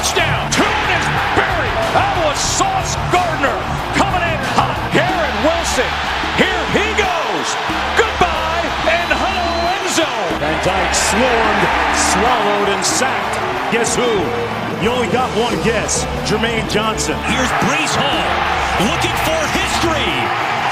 [0.00, 0.48] Touchdown.
[0.48, 1.06] Two is
[1.36, 1.76] buried.
[1.92, 3.52] That was Sauce Gardner
[4.00, 4.72] coming in hot.
[4.96, 5.92] Garrett Wilson.
[6.40, 7.48] Here he goes.
[8.00, 10.08] Goodbye and hello Enzo.
[10.40, 11.64] Van Dyke swarmed,
[12.16, 13.36] swallowed, and sacked.
[13.76, 14.08] Guess who?
[14.80, 16.08] You only got one guess.
[16.24, 17.20] Jermaine Johnson.
[17.28, 18.32] Here's Breece Hall
[18.88, 20.08] looking for history.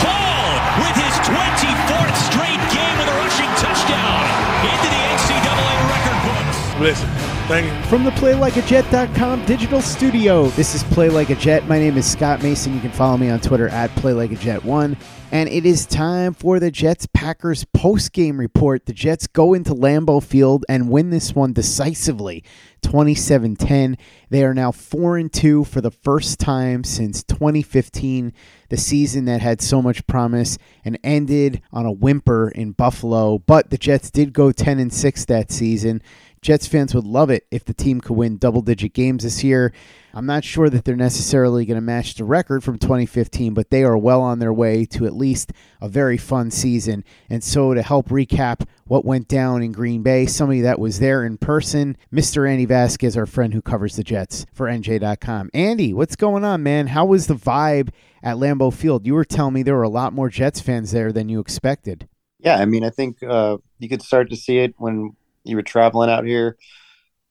[0.09, 4.25] Hall with his 24th straight game with a rushing touchdown
[4.65, 6.57] into the NCAA record books.
[6.81, 7.13] Listen,
[7.49, 7.89] thank you.
[7.89, 11.67] From the PlayLikeAJet.com digital studio, this is Play Like a Jet.
[11.67, 12.75] My name is Scott Mason.
[12.75, 14.97] You can follow me on Twitter at PlayLikeAJet1.
[15.31, 18.87] And it is time for the Jets Packers post game report.
[18.87, 22.45] The Jets go into Lambeau Field and win this one decisively
[22.83, 23.99] 27 10.
[24.31, 28.33] They are now 4 and 2 for the first time since 2015,
[28.71, 33.39] the season that had so much promise and ended on a whimper in Buffalo.
[33.39, 36.03] But the Jets did go 10 and 6 that season.
[36.41, 39.73] Jets fans would love it if the team could win double digit games this year.
[40.15, 43.85] I'm not sure that they're necessarily going to match the record from 2015, but they
[43.85, 47.05] are well on their way to at least a very fun season.
[47.29, 51.25] And so, to help recap what went down in Green Bay, somebody that was there
[51.25, 52.51] in person, Mr.
[52.51, 55.51] Andy Vasquez, our friend who covers the Jets for NJ.com.
[55.53, 56.89] Andy, what's going on, man?
[56.89, 57.91] How was the vibe
[58.23, 59.07] at Lambeau Field?
[59.07, 62.09] You were telling me there were a lot more Jets fans there than you expected.
[62.41, 65.17] Yeah, I mean, I think uh, you could start to see it when
[65.49, 66.57] you were traveling out here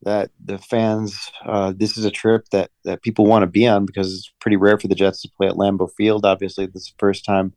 [0.03, 3.85] that the fans uh, this is a trip that that people want to be on
[3.85, 6.25] because it's pretty rare for the Jets to play at Lambeau Field.
[6.25, 7.53] Obviously, this is the first time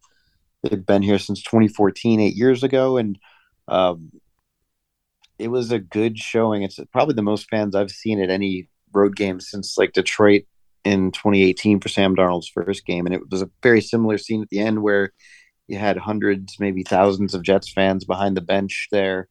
[0.63, 3.19] they've been here since 2014, eight years ago, and
[3.69, 4.11] um,
[5.39, 6.63] it was a good showing.
[6.63, 10.43] It's probably the most fans I've seen at any road game since like Detroit
[10.85, 14.49] in 2018 for Sam Darnold's first game, and it was a very similar scene at
[14.49, 15.13] the end where
[15.69, 19.29] you had hundreds, maybe thousands of Jets fans behind the bench there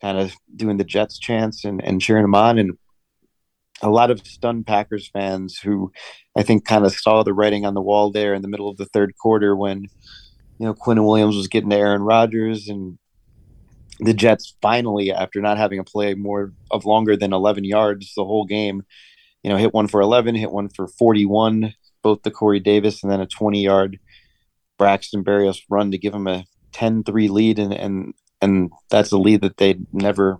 [0.00, 2.58] kind of doing the Jets chants and, and cheering them on.
[2.58, 2.78] And
[3.82, 5.92] a lot of stunned Packers fans who
[6.36, 8.76] I think kind of saw the writing on the wall there in the middle of
[8.76, 9.82] the third quarter when,
[10.58, 12.98] you know, Quinn Williams was getting to Aaron Rodgers and
[14.00, 18.24] the Jets finally, after not having a play more of longer than 11 yards the
[18.24, 18.82] whole game,
[19.42, 23.10] you know, hit one for 11, hit one for 41, both the Corey Davis and
[23.10, 23.98] then a 20 yard
[24.78, 27.58] Braxton Berrios run to give him a 10 3 lead.
[27.58, 28.14] And, and
[28.46, 30.38] and that's a lead that they never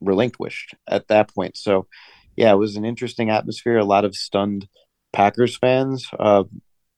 [0.00, 1.56] relinquished at that point.
[1.56, 1.86] So,
[2.36, 3.78] yeah, it was an interesting atmosphere.
[3.78, 4.68] A lot of stunned
[5.12, 6.44] Packers fans, uh,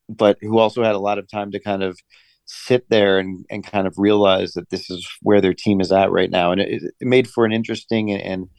[0.07, 1.97] but who also had a lot of time to kind of
[2.45, 6.11] sit there and, and kind of realize that this is where their team is at
[6.11, 6.51] right now.
[6.51, 8.49] And it, it made for an interesting and, and,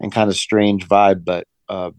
[0.00, 1.90] and kind of strange vibe, but uh,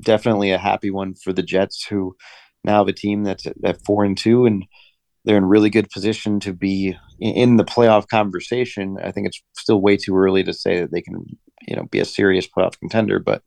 [0.00, 2.16] definitely a happy one for the Jets, who
[2.64, 4.64] now have a team that's at, at four and two and
[5.24, 8.96] they're in really good position to be in the playoff conversation.
[9.02, 11.24] I think it's still way too early to say that they can,
[11.66, 13.42] you know, be a serious playoff contender, but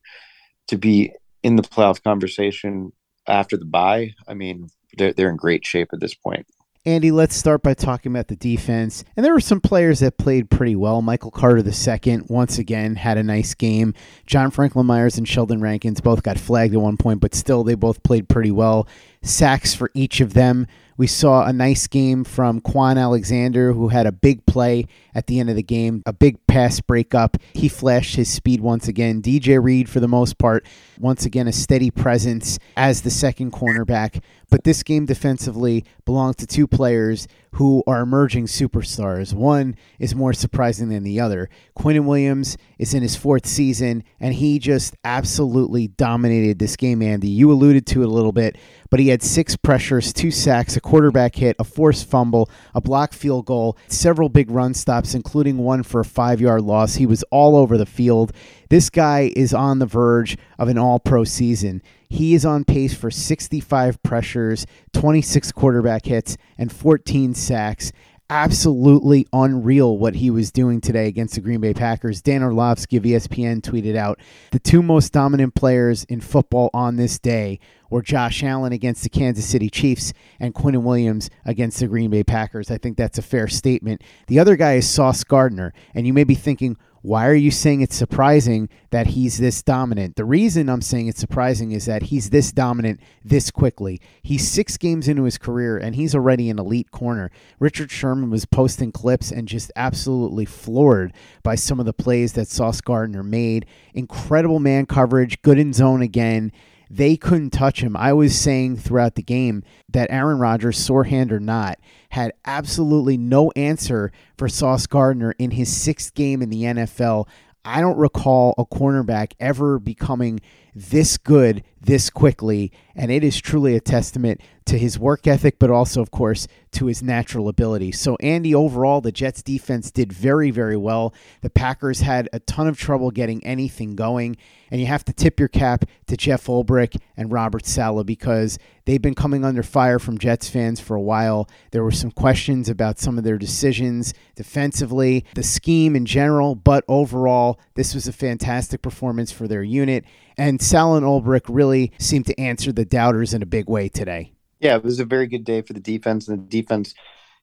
[0.67, 2.91] to be in the playoff conversation
[3.27, 4.67] after the bye, I mean,
[4.97, 6.45] they're they're in great shape at this point.
[6.85, 9.05] Andy, let's start by talking about the defense.
[9.15, 11.01] And there were some players that played pretty well.
[11.01, 13.93] Michael Carter II, once again, had a nice game.
[14.25, 17.75] John Franklin Myers and Sheldon Rankins both got flagged at one point, but still, they
[17.75, 18.85] both played pretty well.
[19.21, 20.67] Sacks for each of them.
[20.97, 24.85] We saw a nice game from Kwon Alexander, who had a big play
[25.15, 27.37] at the end of the game, a big pass breakup.
[27.53, 29.21] He flashed his speed once again.
[29.21, 30.65] DJ Reed, for the most part,
[30.99, 34.21] once again, a steady presence as the second cornerback.
[34.49, 39.33] But this game defensively belongs to two players who are emerging superstars.
[39.33, 41.49] One is more surprising than the other.
[41.77, 47.29] Quinnen Williams is in his fourth season, and he just absolutely dominated this game, Andy.
[47.29, 48.57] You alluded to it a little bit,
[48.93, 53.11] but he had six pressures, two sacks, a quarterback hit, a forced fumble, a block
[53.11, 56.93] field goal, several big run stops, including one for a five yard loss.
[56.93, 58.33] He was all over the field.
[58.69, 61.81] This guy is on the verge of an all pro season.
[62.07, 67.91] He is on pace for 65 pressures, 26 quarterback hits, and 14 sacks
[68.29, 72.21] absolutely unreal what he was doing today against the Green Bay Packers.
[72.21, 74.19] Dan Orlovsky of ESPN tweeted out
[74.51, 77.59] the two most dominant players in football on this day
[77.89, 82.23] were Josh Allen against the Kansas City Chiefs and Quinnen Williams against the Green Bay
[82.23, 82.71] Packers.
[82.71, 84.01] I think that's a fair statement.
[84.27, 87.81] The other guy is Sauce Gardner, and you may be thinking, why are you saying
[87.81, 90.15] it's surprising that he's this dominant?
[90.15, 93.99] The reason I'm saying it's surprising is that he's this dominant this quickly.
[94.21, 97.29] He's six games into his career and he's already an elite corner.
[97.59, 101.11] Richard Sherman was posting clips and just absolutely floored
[101.43, 103.65] by some of the plays that Sauce Gardner made.
[103.93, 106.53] Incredible man coverage, good in zone again
[106.95, 107.97] they couldn't touch him.
[107.97, 111.79] I was saying throughout the game that Aaron Rodgers, sore hand or not,
[112.09, 117.27] had absolutely no answer for Sauce Gardner in his sixth game in the NFL.
[117.65, 120.39] I don't recall a cornerback ever becoming
[120.75, 122.71] this good this quickly.
[122.95, 126.85] And it is truly a testament to his work ethic, but also, of course, to
[126.85, 127.91] his natural ability.
[127.91, 131.13] So, Andy, overall, the Jets defense did very, very well.
[131.41, 134.37] The Packers had a ton of trouble getting anything going.
[134.71, 139.01] And you have to tip your cap to Jeff Ulbrich and Robert Saleh because they've
[139.01, 141.49] been coming under fire from Jets fans for a while.
[141.71, 146.85] There were some questions about some of their decisions defensively, the scheme in general, but
[146.87, 150.05] overall, this was a fantastic performance for their unit.
[150.37, 154.33] And Saleh and Ulbrich really seemed to answer the doubters in a big way today.
[154.59, 156.95] Yeah, it was a very good day for the defense, and the defense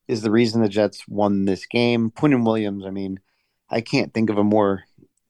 [0.07, 2.11] is the reason the Jets won this game.
[2.11, 3.19] Quinnen Williams, I mean,
[3.69, 4.83] I can't think of a more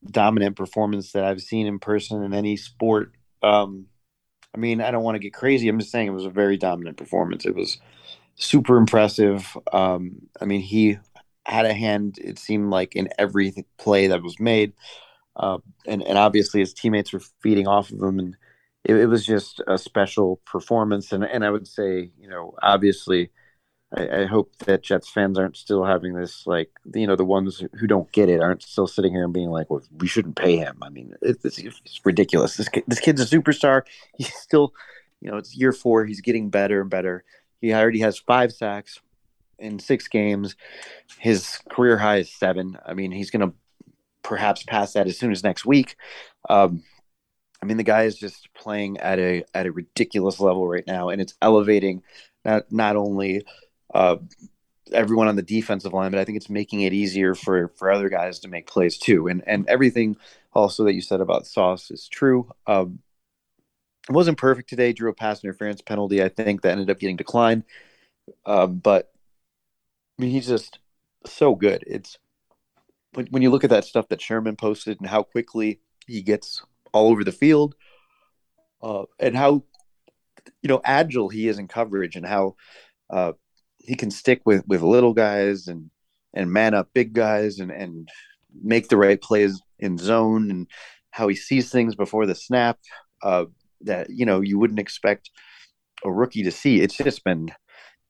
[0.09, 3.11] dominant performance that I've seen in person in any sport.
[3.43, 3.87] Um,
[4.55, 5.69] I mean, I don't want to get crazy.
[5.69, 7.45] I'm just saying it was a very dominant performance.
[7.45, 7.77] It was
[8.35, 9.57] super impressive.
[9.71, 10.97] Um, I mean, he
[11.45, 14.73] had a hand, it seemed like, in every play that was made.
[15.35, 18.19] Uh, and, and obviously his teammates were feeding off of him.
[18.19, 18.37] And
[18.83, 21.11] it, it, was just a special performance.
[21.11, 23.31] And, and I would say, you know, obviously,
[23.95, 27.63] I, I, hope that Jets fans aren't still having this, like, you know, the ones
[27.79, 30.57] who don't get it aren't still sitting here and being like, well, we shouldn't pay
[30.57, 30.77] him.
[30.81, 32.57] I mean, it's, it's ridiculous.
[32.57, 33.83] This, kid, this kid's a superstar.
[34.17, 34.73] He's still,
[35.21, 36.05] you know, it's year four.
[36.05, 37.23] He's getting better and better.
[37.61, 38.99] He already has five sacks
[39.59, 40.55] in six games.
[41.19, 42.77] His career high is seven.
[42.85, 43.55] I mean, he's going to
[44.23, 45.95] perhaps pass that as soon as next week.
[46.49, 46.83] Um,
[47.61, 51.09] I mean, the guy is just playing at a at a ridiculous level right now,
[51.09, 52.01] and it's elevating
[52.43, 53.45] not not only
[53.93, 54.17] uh,
[54.91, 58.09] everyone on the defensive line, but I think it's making it easier for for other
[58.09, 59.27] guys to make plays too.
[59.27, 60.17] And and everything
[60.53, 62.51] also that you said about Sauce is true.
[62.65, 62.99] Um,
[64.09, 64.93] it wasn't perfect today.
[64.93, 66.23] Drew a pass interference penalty.
[66.23, 67.63] I think that ended up getting declined,
[68.45, 69.11] uh, but
[70.17, 70.79] I mean, he's just
[71.25, 71.83] so good.
[71.85, 72.17] It's
[73.13, 76.61] when, when you look at that stuff that Sherman posted and how quickly he gets
[76.93, 77.75] all over the field,
[78.81, 79.63] uh, and how
[80.61, 82.55] you know agile he is in coverage, and how
[83.09, 83.33] uh,
[83.77, 85.89] he can stick with with little guys and
[86.33, 88.09] and man up big guys, and and
[88.61, 90.67] make the right plays in zone, and
[91.11, 92.79] how he sees things before the snap
[93.23, 93.45] uh,
[93.81, 95.29] that you know you wouldn't expect
[96.03, 96.81] a rookie to see.
[96.81, 97.49] It's just been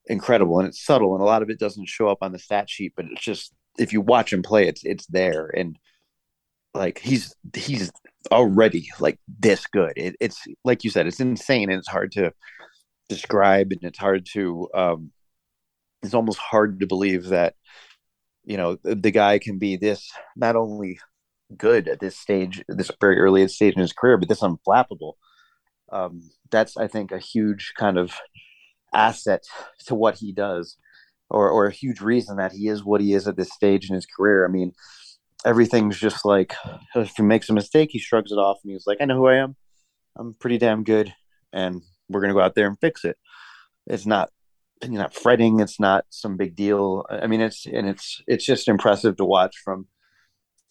[0.05, 2.69] incredible, and it's subtle, and a lot of it doesn't show up on the stat
[2.69, 5.77] sheet, but it's just if you watch him play, it's it's there, and
[6.73, 7.91] like he's he's
[8.31, 9.93] already like this good.
[9.95, 12.33] It, it's like you said, it's insane, and it's hard to
[13.09, 15.11] describe, and it's hard to um,
[16.03, 17.55] it's almost hard to believe that
[18.43, 20.99] you know the, the guy can be this not only
[21.57, 25.13] good at this stage, this very early stage in his career, but this unflappable.
[25.91, 28.13] Um, that's I think a huge kind of
[28.93, 29.43] asset
[29.85, 30.77] to what he does
[31.31, 33.95] or or a huge reason that he is what he is at this stage in
[33.95, 34.45] his career.
[34.45, 34.73] I mean,
[35.45, 36.53] everything's just like
[36.95, 39.27] if he makes a mistake, he shrugs it off and he's like, "I know who
[39.27, 39.55] I am.
[40.17, 41.13] I'm pretty damn good,
[41.53, 43.17] and we're gonna go out there and fix it."
[43.87, 44.29] It's not
[44.83, 45.59] you're not fretting.
[45.59, 47.05] It's not some big deal.
[47.09, 49.87] I mean, it's and it's it's just impressive to watch from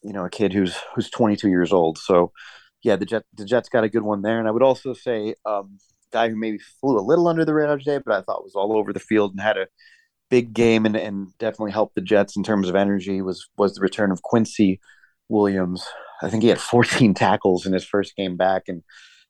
[0.02, 1.98] you know a kid who's who's 22 years old.
[1.98, 2.32] So
[2.82, 4.38] yeah, the Jet the Jets got a good one there.
[4.38, 5.78] And I would also say um,
[6.12, 8.76] guy who maybe flew a little under the radar today, but I thought was all
[8.76, 9.66] over the field and had a
[10.30, 13.80] big game and, and definitely helped the Jets in terms of energy was was the
[13.80, 14.80] return of Quincy
[15.28, 15.86] Williams.
[16.22, 18.82] I think he had 14 tackles in his first game back, and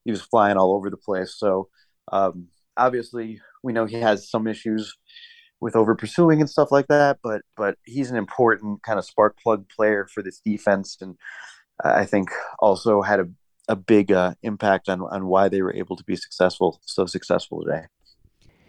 [0.05, 1.35] he was flying all over the place.
[1.37, 1.69] So
[2.13, 4.97] um, obviously, we know he has some issues
[5.61, 9.39] with over pursuing and stuff like that, but but he's an important kind of spark
[9.39, 11.17] plug player for this defense, and
[11.83, 12.31] I think
[12.61, 13.29] also had a
[13.69, 17.63] a big uh, impact on on why they were able to be successful so successful
[17.63, 17.87] today.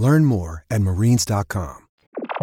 [0.00, 1.76] Learn more at marines.com.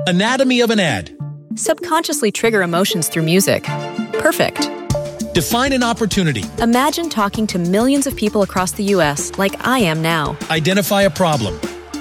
[0.05, 1.17] Anatomy of an ad.
[1.55, 3.63] Subconsciously trigger emotions through music.
[4.13, 4.69] Perfect.
[5.33, 6.43] Define an opportunity.
[6.61, 9.31] Imagine talking to millions of people across the U.S.
[9.39, 10.37] like I am now.
[10.51, 11.59] Identify a problem.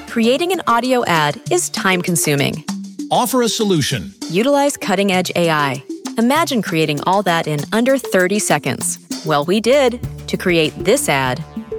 [0.08, 2.62] Creating an audio ad is time consuming.
[3.10, 4.12] Offer a solution.
[4.28, 5.82] Utilize cutting edge AI.
[6.18, 8.98] Imagine creating all that in under 30 seconds.
[9.24, 11.42] Well, we did to create this ad.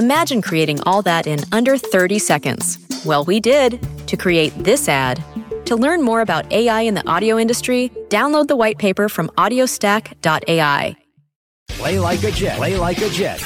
[0.00, 2.78] Imagine creating all that in under 30 seconds.
[3.04, 5.22] Well, we did to create this ad.
[5.66, 10.96] To learn more about AI in the audio industry, download the white paper from audiostack.ai.
[11.68, 12.56] Play like a Jet.
[12.56, 13.44] Play like a Jet.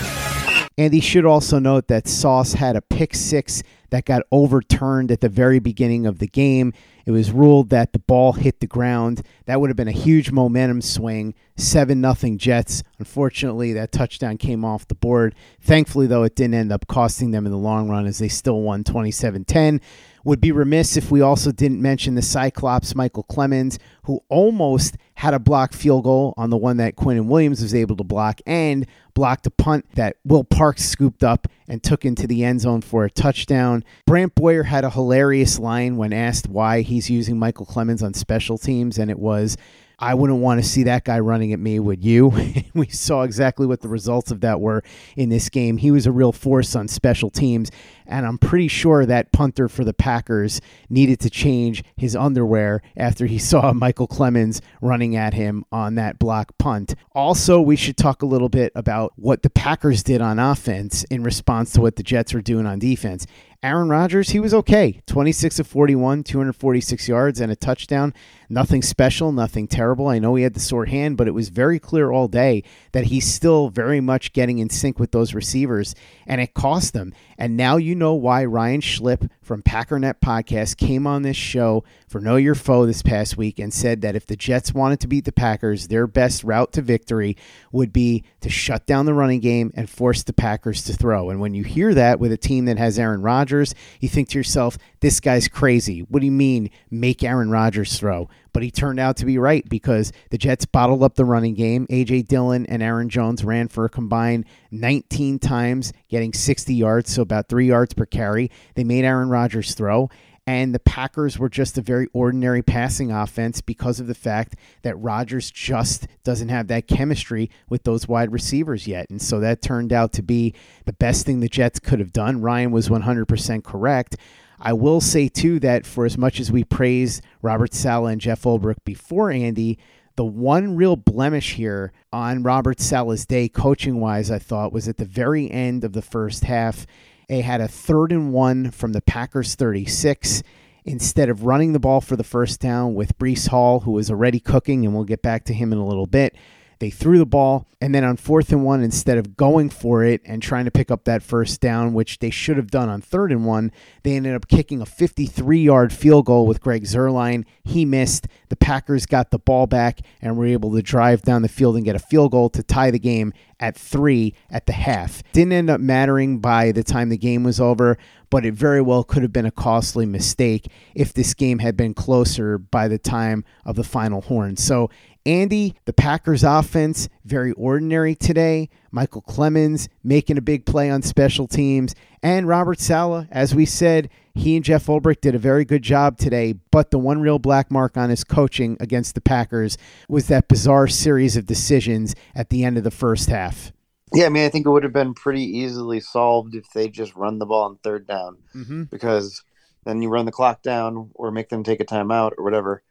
[0.79, 5.29] Andy should also note that Sauce had a pick six that got overturned at the
[5.29, 6.73] very beginning of the game.
[7.07, 9.23] It was ruled that the ball hit the ground.
[9.47, 11.35] That would have been a huge momentum swing.
[11.57, 12.83] 7 nothing Jets.
[12.99, 15.35] Unfortunately, that touchdown came off the board.
[15.61, 18.63] Thankfully, though, it didn't end up costing them in the long run as they still
[18.63, 19.81] won 27 10.
[20.25, 25.35] Would be remiss if we also didn't mention the Cyclops Micheal Clemons, who almost had
[25.35, 28.87] a blocked field goal on the one that Quinnen Williams was able to block and
[29.13, 33.05] blocked a punt that Will Parks scooped up and took into the end zone for
[33.05, 33.85] a touchdown.
[34.07, 38.57] Brant Boyer had a hilarious line when asked why he's using Micheal Clemons on special
[38.57, 39.57] teams, and it was,
[39.99, 42.33] I wouldn't want to see that guy running at me, would you?
[42.75, 44.83] we saw exactly what the results of that were
[45.17, 45.77] in this game.
[45.77, 47.71] He was a real force on special teams,
[48.07, 53.27] and I'm pretty sure that punter for the Packers needed to change his underwear after
[53.27, 56.95] he saw Micheal Clemons running at him on that block punt.
[57.13, 61.23] Also, we should talk a little bit about what the Packers did on offense in
[61.23, 63.27] response to what the Jets were doing on defense.
[63.65, 65.01] Aaron Rodgers, he was okay.
[65.07, 68.13] 26 of 41, 246 yards and a touchdown.
[68.51, 70.07] Nothing special, nothing terrible.
[70.07, 73.05] I know he had the sore hand, but it was very clear all day that
[73.05, 75.95] he's still very much getting in sync with those receivers,
[76.27, 77.15] and it cost them.
[77.39, 82.21] And now you know why Ryan Schlip from Packernet Podcast came on this show for
[82.21, 85.25] Know Your Foe this past week and said that if the Jets wanted to beat
[85.25, 87.37] the Packers, their best route to victory
[87.73, 91.31] would be to shut down the running game and force the Packers to throw.
[91.31, 94.39] And when you hear that with a team that has Aaron Rodgers, you think to
[94.39, 96.01] yourself, this guy's crazy.
[96.01, 98.31] What do you mean, make Aaron Rodgers throw?
[98.55, 101.87] But he turned out to be right because the Jets bottled up the running game.
[101.91, 102.23] A.J.
[102.23, 107.51] Dillon and Aaron Jones ran for a combined 19 times, getting 60 yards, so about
[107.51, 108.51] three yards per carry.
[108.77, 110.09] They made Aaron Rodgers throw.
[110.47, 114.97] And the Packers were just a very ordinary passing offense because of the fact that
[114.97, 119.11] Rodgers just doesn't have that chemistry with those wide receivers yet.
[119.11, 120.55] And so that turned out to be
[120.87, 122.41] the best thing the Jets could have done.
[122.41, 124.17] Ryan was 100% correct.
[124.61, 128.43] I will say, too, that for as much as we praised Robert Saleh and Jeff
[128.43, 129.79] Ulbrich before Andy,
[130.17, 134.97] The one real blemish here on Robert Saleh's day, coaching wise, I thought, was at
[134.97, 136.87] the very end of the first half.
[137.29, 140.43] They had a third and one from the Packers 36.
[140.85, 144.39] Instead of running the ball for the first down with Breece Hall, who was already
[144.39, 146.37] cooking, and we'll get back to him in a little bit,
[146.79, 150.21] they threw the ball, and then on fourth and one, instead of going for it
[150.25, 153.31] and trying to pick up that first down, which they should have done on third
[153.31, 153.71] and one,
[154.03, 157.45] they ended up kicking a 53 yard field goal with Greg Zuerlein.
[157.63, 158.27] He missed.
[158.49, 161.85] The Packers got the ball back and were able to drive down the field and
[161.85, 165.23] get a field goal to tie the game at three at the half.
[165.33, 167.99] Didn't end up mattering by the time the game was over,
[168.31, 171.95] but it very well could have been a costly mistake if this game had been
[171.95, 174.57] closer by the time of the final horn.
[174.57, 174.91] So
[175.27, 178.69] Andy, the Packers offense, very ordinary today.
[178.93, 181.95] Micheal Clemons making a big play on special teams.
[182.23, 186.19] And Robert Saleh, as we said, he and Jeff Ulbrich did a very good job
[186.19, 186.55] today.
[186.71, 189.79] But the one real black mark on his coaching against the Packers
[190.09, 193.73] was that bizarre series of decisions at the end of the first half.
[194.13, 197.17] Yeah, I mean, I think it would have been pretty easily solved if they just
[197.17, 198.85] run the ball on third down mm-hmm.
[198.85, 199.43] because
[199.85, 202.83] then you run the clock down or make them take a timeout or whatever.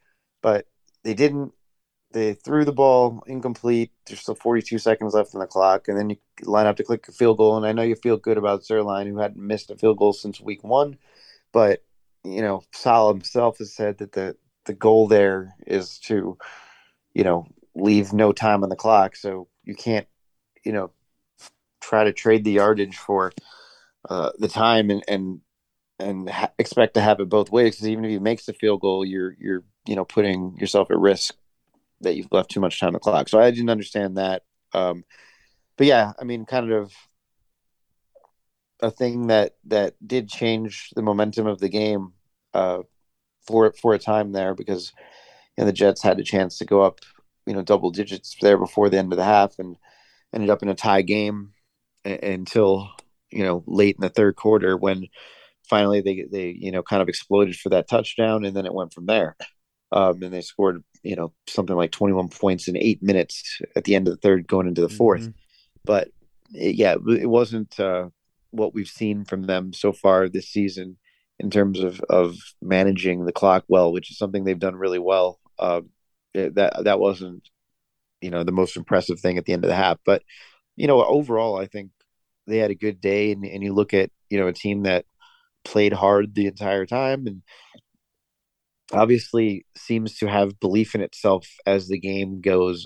[0.42, 0.66] But
[1.04, 1.54] they didn't
[2.13, 3.91] they threw the ball incomplete.
[4.05, 7.08] There's still 42 seconds left in the clock, and then you line up to click
[7.08, 7.58] a field goal.
[7.58, 10.39] And I know you feel good about Zuerlein, who hadn't missed a field goal since
[10.39, 10.98] week one,
[11.51, 11.84] but
[12.24, 16.38] you know, Saleh himself has said that the the goal there is to,
[17.13, 20.08] you know, leave no time on the clock, so you can't,
[20.63, 20.91] you know,
[21.82, 23.34] try to trade the yardage for
[24.10, 25.41] uh, the time and and
[26.00, 27.75] and ha- expect to have it both ways.
[27.75, 31.00] Because even if he makes the field goal, you're you're you know putting yourself at
[31.00, 31.36] risk
[32.04, 33.30] that you've left too much time on the clock.
[33.30, 34.44] So I didn't understand that.
[34.74, 35.04] Um,
[35.78, 36.94] but yeah, I mean, kind of
[38.82, 42.14] a thing that that did change the momentum of the game
[42.54, 42.80] uh,
[43.46, 44.92] for for a time there because
[45.58, 47.00] you know the Jets had a chance to go up,
[47.46, 49.78] you know, double digits there before the end of the half and
[50.34, 51.54] ended up in a tie game
[52.06, 52.90] until
[53.32, 55.08] you know late in the third quarter when
[55.70, 58.94] finally they they you know kind of exploded for that touchdown and then it went
[58.94, 59.36] from there
[59.92, 63.96] um, and they scored you know something like 21 points in eight minutes at the
[63.96, 65.32] end of the third going into the 4th mm-hmm.
[65.86, 66.10] but
[66.54, 68.10] it, yeah it wasn't uh,
[68.52, 70.98] what we've seen from them so far this season
[71.39, 75.39] in terms of of managing the clock well which is something they've done really well.
[75.60, 75.82] Uh,
[76.34, 77.48] that that wasn't
[78.22, 80.00] you know the most impressive thing at the end of the half.
[80.06, 80.24] But
[80.76, 81.92] you know overall i think
[82.48, 83.32] they had a good day.
[83.32, 85.06] And, and you look at you know a team that
[85.63, 87.42] played hard the entire time and
[88.91, 92.86] obviously seems to have belief in itself as the game goes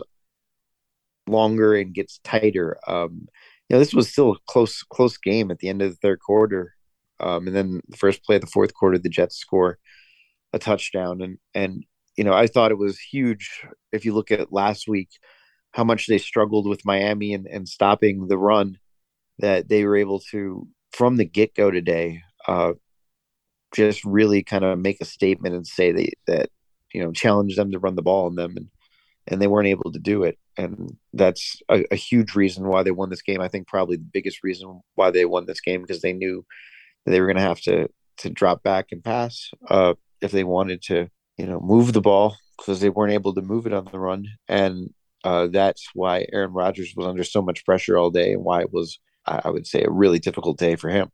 [1.28, 2.78] longer and gets tighter.
[2.88, 3.28] Um,
[3.70, 6.20] you know, this was still a close close game at the end of the third
[6.20, 6.74] quarter,
[7.20, 9.80] um, and then the first play of the fourth quarter, the Jets score
[10.54, 11.84] a touchdown, and and
[12.18, 13.64] you know, I thought it was huge.
[13.92, 15.10] If you look at last week,
[15.72, 18.80] how much they struggled with Miami and, and stopping the run,
[19.40, 22.24] that they were able to from the get go today.
[22.48, 22.74] Uh,
[23.86, 26.50] just really kind of make a statement and say that that
[26.94, 28.68] you know challenge them to run the ball on them and
[29.28, 30.38] and they weren't able to do it.
[30.58, 33.42] And that's a, a, huge reason why they won this game.
[33.42, 36.46] I think probably the biggest reason why they won this game because they knew
[37.06, 40.44] that they were going to have to to drop back and pass uh, if they
[40.44, 43.88] wanted to you know move the ball because they weren't able to move it on
[43.92, 44.26] the run.
[44.48, 48.62] And uh, that's why aaron rodgers was under so much pressure all day and why
[48.62, 51.10] it was i would say a really difficult day for him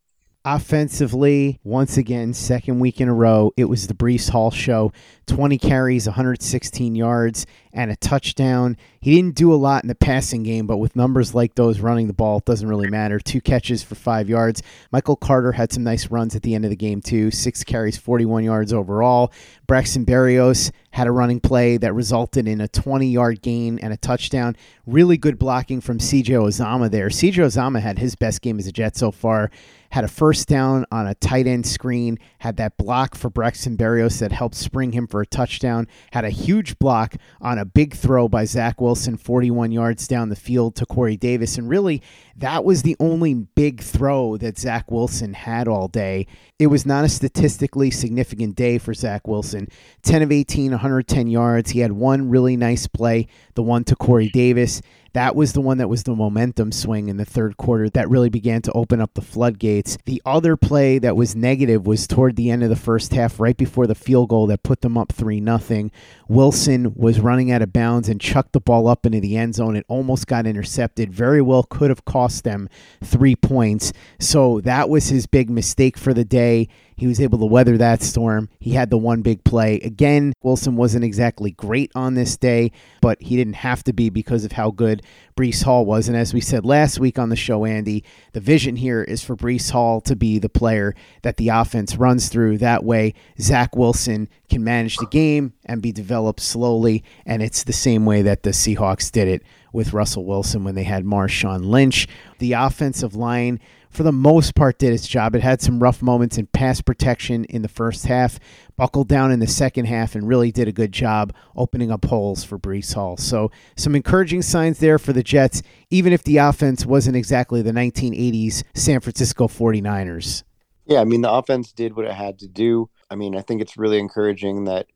[0.46, 4.92] Offensively, once again, second week in a row, it was the Breece Hall show.
[5.26, 8.76] 20 carries, 116 yards, and a touchdown.
[9.00, 12.08] He didn't do a lot in the passing game, but with numbers like those running
[12.08, 13.18] the ball, it doesn't really matter.
[13.18, 14.62] Two catches for five yards.
[14.92, 17.30] Michael Carter had some nice runs at the end of the game, too.
[17.30, 19.32] Six carries, 41 yards overall.
[19.66, 23.96] Braxton Berrios had a running play that resulted in a 20 yard gain and a
[23.96, 24.56] touchdown.
[24.86, 27.08] Really good blocking from CJ Uzomah there.
[27.08, 29.50] CJ Uzomah had his best game as a Jet so far
[29.94, 34.18] had a first down on a tight end screen, had that block for Braxton Berrios
[34.18, 38.28] that helped spring him for a touchdown, had a huge block on a big throw
[38.28, 41.56] by Zach Wilson, 41 yards down the field to Corey Davis.
[41.58, 42.02] And really,
[42.36, 46.26] that was the only big throw that Zach Wilson had all day.
[46.58, 49.68] It was not a statistically significant day for Zach Wilson.
[50.02, 51.70] 10 of 18, 110 yards.
[51.70, 54.82] He had one really nice play, the one to Corey Davis.
[55.14, 58.28] That was the one that was the momentum swing in the third quarter that really
[58.28, 59.96] began to open up the floodgates.
[60.06, 63.56] The other play that was negative was toward the end of the first half, right
[63.56, 65.90] before the field goal that put them up 3 0.
[66.28, 69.76] Wilson was running out of bounds and chucked the ball up into the end zone.
[69.76, 71.12] It almost got intercepted.
[71.14, 72.68] Very well could have cost them
[73.02, 73.92] three points.
[74.18, 76.68] So that was his big mistake for the day.
[76.96, 78.48] He was able to weather that storm.
[78.60, 79.76] He had the one big play.
[79.80, 84.44] Again, Wilson wasn't exactly great on this day, but he didn't have to be because
[84.44, 85.02] of how good
[85.36, 86.08] Breece Hall was.
[86.08, 89.36] And as we said last week on the show, Andy, the vision here is for
[89.36, 92.58] Breece Hall to be the player that the offense runs through.
[92.58, 97.02] That way, Zach Wilson can manage the game and be developed slowly.
[97.26, 100.84] And it's the same way that the Seahawks did it with Russell Wilson when they
[100.84, 102.06] had Marshawn Lynch.
[102.38, 103.58] The offensive line
[103.94, 105.34] for the most part, did its job.
[105.34, 108.38] It had some rough moments in pass protection in the first half,
[108.76, 112.44] buckled down in the second half, and really did a good job opening up holes
[112.44, 113.16] for Breece Hall.
[113.16, 117.72] So, some encouraging signs there for the Jets, even if the offense wasn't exactly the
[117.72, 120.42] 1980s San Francisco 49ers.
[120.86, 122.90] Yeah, I mean, the offense did what it had to do.
[123.10, 124.86] I mean, I think it's really encouraging that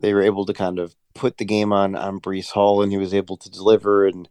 [0.00, 2.98] they were able to kind of put the game on on Breece Hall and he
[2.98, 4.06] was able to deliver.
[4.06, 4.28] And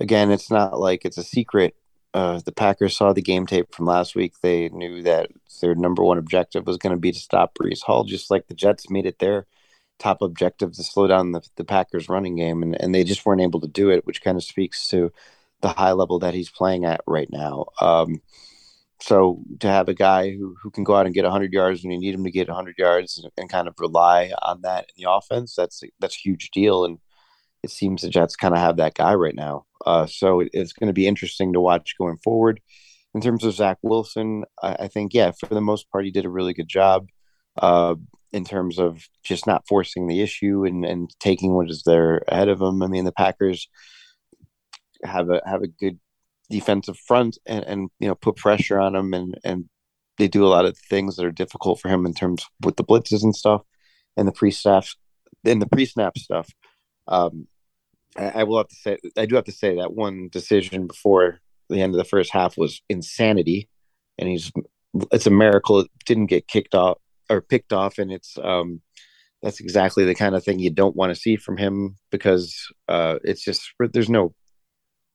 [0.00, 1.76] again, it's not like it's a secret
[2.14, 6.02] uh, the Packers saw the game tape from last week, they knew that their number
[6.04, 9.04] one objective was going to be to stop Breece Hall, just like the Jets made
[9.04, 9.46] it their
[9.98, 12.62] top objective to slow down the, the Packers running game.
[12.62, 15.12] And, and they just weren't able to do it, which kind of speaks to
[15.60, 17.66] the high level that he's playing at right now.
[17.80, 18.20] Um,
[19.00, 21.90] so to have a guy who, who can go out and get 100 yards when
[21.90, 25.02] you need him to get 100 yards and, and kind of rely on that in
[25.02, 26.84] the offense, that's that's a huge deal.
[26.84, 26.98] And
[27.64, 29.64] it seems the Jets kind of have that guy right now.
[29.84, 32.60] Uh, so it, it's going to be interesting to watch going forward.
[33.14, 36.24] In terms of Zach Wilson, I, I, think, yeah, for the most part, he did
[36.24, 37.08] a really good job
[37.56, 37.94] uh,
[38.32, 42.48] in terms of just not forcing the issue and, and taking what is there ahead
[42.48, 42.82] of him.
[42.82, 43.68] I mean, the Packers
[45.04, 45.98] have a have a good
[46.50, 49.68] defensive front and, and you know put pressure on him and and
[50.18, 52.84] they do a lot of things that are difficult for him in terms with the
[52.84, 53.62] blitzes and stuff
[54.16, 54.84] and the pre-snap
[55.44, 56.48] and the pre-snap stuff.
[57.08, 57.48] Um,
[58.16, 61.80] I, will have to say I do have to say that one decision before the
[61.80, 63.68] end of the first half was insanity,
[64.18, 64.52] and he's
[65.10, 66.98] it's a miracle it didn't get kicked off
[67.28, 68.80] or picked off, and it's um
[69.42, 73.18] that's exactly the kind of thing you don't want to see from him because uh
[73.24, 74.34] it's just there's no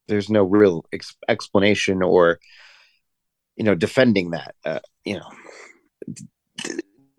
[0.07, 2.39] there's no real ex- explanation or
[3.55, 5.29] you know defending that uh, you know.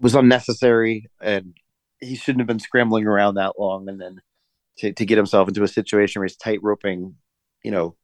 [0.01, 1.55] Was unnecessary and
[2.01, 3.89] he shouldn't have been scrambling around that long.
[3.89, 4.23] And then
[4.79, 7.17] to, to get himself into a situation where he's tight roping,
[7.63, 7.97] you know,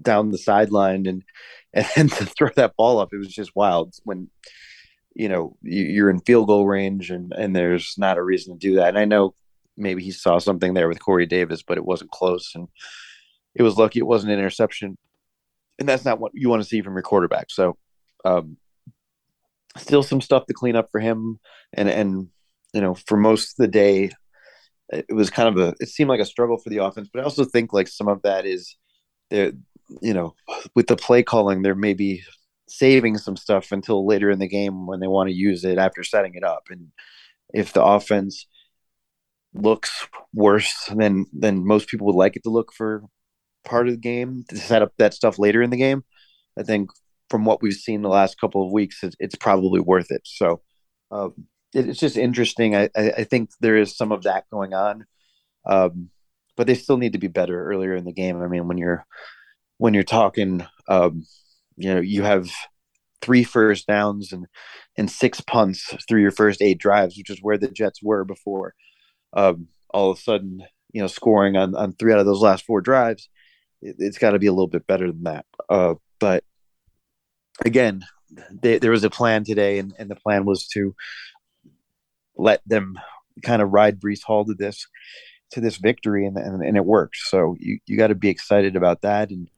[0.00, 1.22] down the sideline and
[1.74, 4.28] and then to throw that ball up, it was just wild when
[5.14, 8.76] you know you're in field goal range and and there's not a reason to do
[8.76, 8.88] that.
[8.88, 9.34] And I know
[9.76, 12.68] maybe he saw something there with Corey Davis, but it wasn't close and
[13.54, 14.96] it was lucky it wasn't an interception.
[15.78, 17.50] And that's not what you want to see from your quarterback.
[17.50, 17.76] So
[18.24, 18.56] um
[19.76, 21.38] still some stuff to clean up for him
[21.72, 22.28] and and
[22.74, 24.10] you know for most of the day
[24.92, 27.24] it was kind of a it seemed like a struggle for the offense but i
[27.24, 28.76] also think like some of that is
[29.30, 29.52] there
[30.00, 30.34] you know
[30.74, 32.22] with the play calling they're maybe
[32.72, 36.02] saving some stuff until later in the game when they want to use it after
[36.02, 36.64] setting it up.
[36.70, 36.88] And
[37.52, 38.46] if the offense
[39.54, 43.02] looks worse than than most people would like it to look for
[43.64, 46.02] part of the game to set up that stuff later in the game
[46.58, 46.88] i think
[47.28, 50.22] from what we've seen the last couple of weeks it's, it's probably worth it.
[50.24, 50.62] So
[51.10, 51.34] um,
[51.74, 52.76] it's just interesting.
[52.76, 55.06] I, I think there is some of that going on,
[55.66, 56.10] um,
[56.56, 58.42] but they still need to be better earlier in the game.
[58.42, 59.06] I mean, when you're
[59.78, 61.24] when you're talking, um,
[61.76, 62.50] you know, you have
[63.20, 64.46] three first downs and
[64.96, 68.74] and six punts through your first eight drives, which is where the Jets were before.
[69.32, 72.64] Um, all of a sudden, you know, scoring on on three out of those last
[72.64, 73.28] four drives,
[73.80, 75.46] it, has got to be a little bit better than that.
[75.68, 76.44] Uh, but
[77.64, 78.04] again,
[78.62, 80.94] there was a plan today, and, and the plan was to
[82.36, 82.98] let them
[83.42, 84.86] kind of ride Breece Hall to this
[85.52, 87.16] to this victory, and and, and it worked.
[87.16, 89.48] So you you got to be excited about that, and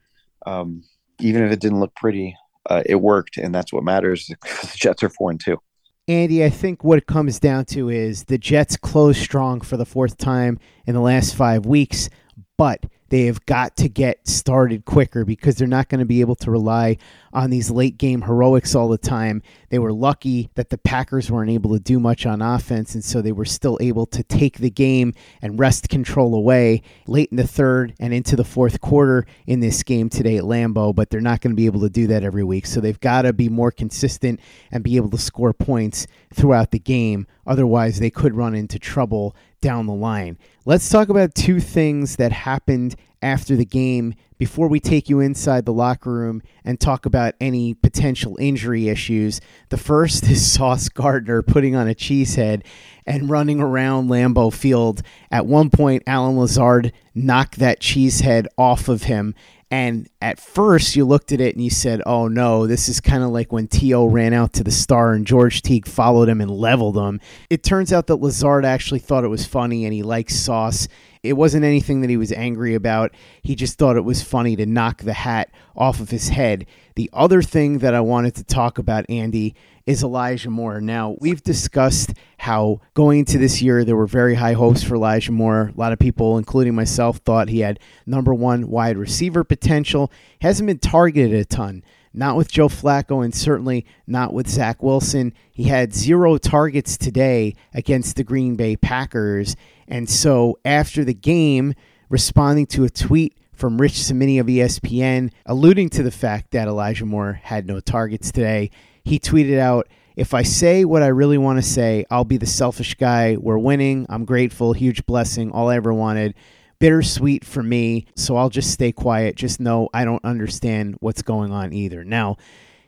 [0.46, 0.82] um,
[1.20, 2.36] even if it didn't look pretty,
[2.68, 4.26] uh, it worked, and that's what matters.
[4.42, 5.58] the Jets are four and two.
[6.06, 9.86] Andy, I think what it comes down to is the Jets closed strong for the
[9.86, 12.10] fourth time in the last five weeks,
[12.58, 12.84] but
[13.14, 16.50] they have got to get started quicker because they're not going to be able to
[16.50, 16.96] rely
[17.32, 19.40] on these late game heroics all the time.
[19.68, 23.22] They were lucky that the Packers weren't able to do much on offense, and so
[23.22, 27.46] they were still able to take the game and wrest control away late in the
[27.46, 31.40] third and into the fourth quarter in this game today at Lambeau, but they're not
[31.40, 32.66] going to be able to do that every week.
[32.66, 34.40] So they've got to be more consistent
[34.72, 37.28] and be able to score points throughout the game.
[37.46, 40.38] Otherwise, they could run into trouble down the line.
[40.64, 45.64] Let's talk about two things that happened after the game before we take you inside
[45.64, 49.40] the locker room and talk about any potential injury issues.
[49.70, 52.62] The first is Sauce Gardner putting on a cheesehead
[53.06, 55.02] and running around Lambeau Field.
[55.30, 59.34] At one point, Allen Lazard knocked that cheesehead off of him
[59.74, 63.24] And at first, you looked at it and you said, oh no, this is kind
[63.24, 64.06] of like when T.O.
[64.06, 67.20] ran out to the star and George Teague followed him and leveled him.
[67.50, 70.86] It turns out that Lazard actually thought it was funny and he likes Sauce.
[71.24, 73.16] It wasn't anything that he was angry about.
[73.42, 76.66] He just thought it was funny to knock the hat off of his head.
[76.94, 79.56] The other thing that I wanted to talk about, Andy,
[79.86, 80.80] is Elijah Moore.
[80.80, 85.32] Now, we've discussed how going into this year, there were very high hopes for Elijah
[85.32, 85.72] Moore.
[85.74, 90.10] A lot of people, including myself, thought he had number one wide receiver potential.
[90.40, 91.84] Hasn't been targeted a ton.
[92.14, 95.34] Not with Joe Flacco and certainly not with Zach Wilson.
[95.52, 99.56] He had zero targets today against the Green Bay Packers.
[99.88, 101.74] And so after the game,
[102.08, 107.04] responding to a tweet from Rich Cimini of ESPN, alluding to the fact that Elijah
[107.04, 108.70] Moore had no targets today,
[109.04, 112.46] he tweeted out, if I say what I really want to say, I'll be the
[112.46, 113.36] selfish guy.
[113.38, 114.06] We're winning.
[114.08, 114.72] I'm grateful.
[114.72, 115.50] Huge blessing.
[115.50, 116.34] All I ever wanted.
[116.78, 118.06] Bittersweet for me.
[118.14, 119.36] So I'll just stay quiet.
[119.36, 122.04] Just know I don't understand what's going on either.
[122.04, 122.36] Now,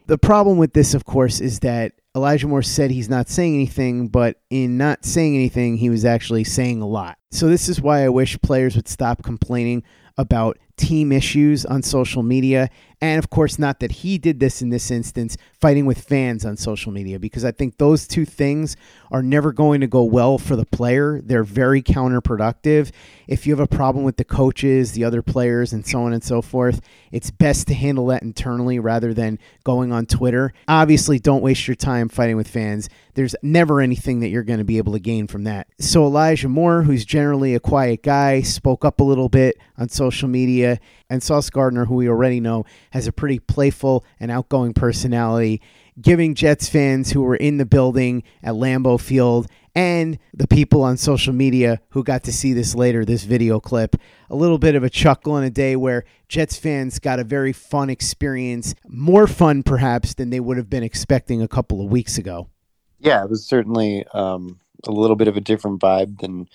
[0.07, 4.09] the problem with this, of course, is that Elijah Moore said he's not saying anything,
[4.09, 7.19] but in not saying anything, he was actually saying a lot.
[7.33, 9.83] So, this is why I wish players would stop complaining
[10.17, 12.71] about team issues on social media.
[13.01, 16.57] And of course, not that he did this in this instance, fighting with fans on
[16.57, 18.75] social media, because I think those two things
[19.11, 21.21] are never going to go well for the player.
[21.23, 22.93] They're very counterproductive.
[23.29, 26.25] If you have a problem with the coaches, the other players, and so on and
[26.25, 26.81] so forth,
[27.13, 30.55] it's best to handle that internally rather than going on Twitter.
[30.67, 32.89] Obviously, don't waste your time fighting with fans.
[33.15, 35.69] There's never anything that you're going to be able to gain from that.
[35.79, 40.29] So, Elijah Moore, who's generally a quiet guy, spoke up a little bit on social
[40.29, 40.81] media.
[41.09, 42.65] And Sauce Gardner, who we already know,
[42.97, 45.61] has a pretty playful and outgoing personality,
[46.01, 50.97] giving Jets fans who were in the building at Lambeau Field and the people on
[50.97, 53.97] social media who got to see this later, this video clip,
[54.31, 57.53] a little bit of a chuckle on a day where Jets fans got a very
[57.53, 62.17] fun experience, more fun perhaps than they would have been expecting a couple of weeks
[62.17, 62.49] ago.
[62.99, 66.49] Yeah, it was certainly um, a little bit of a different vibe than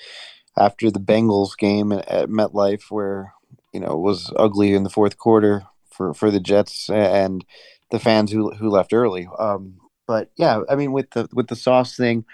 [0.58, 3.34] after the Bengals game at MetLife, where
[3.71, 7.45] you know it was ugly in the fourth quarter for for the Jets and
[7.91, 9.27] the fans who who left early.
[9.38, 9.77] Um,
[10.08, 12.25] but yeah, I mean with the with the sauce thing,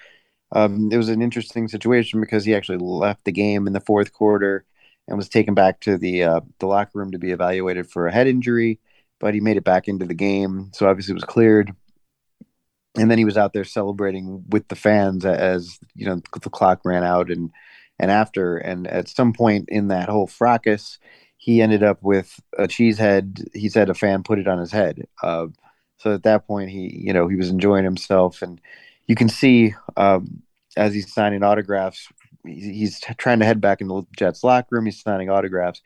[0.52, 4.14] um, it was an interesting situation because he actually left the game in the fourth
[4.14, 4.66] quarter
[5.08, 8.12] and was taken back to the uh, the locker room to be evaluated for a
[8.12, 8.80] head injury,
[9.20, 11.74] but he made it back into the game, so obviously it was cleared.
[12.98, 16.82] And then he was out there celebrating with the fans as you know the clock
[16.84, 17.52] ran out and
[18.00, 21.00] and after and at some point in that whole fracas
[21.38, 23.46] he ended up with a cheese head.
[23.54, 25.08] He said a fan put it on his head.
[25.22, 25.48] Uh,
[25.98, 28.60] so at that point, he you know he was enjoying himself, and
[29.08, 30.44] you can see um,
[30.76, 32.08] as he's signing autographs,
[32.46, 34.86] he's trying to head back into the Jets locker room.
[34.86, 35.82] He's signing autographs.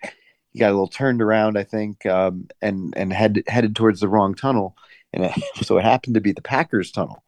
[0.51, 4.09] He got a little turned around, I think, um, and and head, headed towards the
[4.09, 4.75] wrong tunnel,
[5.13, 5.33] and it,
[5.63, 7.23] so it happened to be the Packers tunnel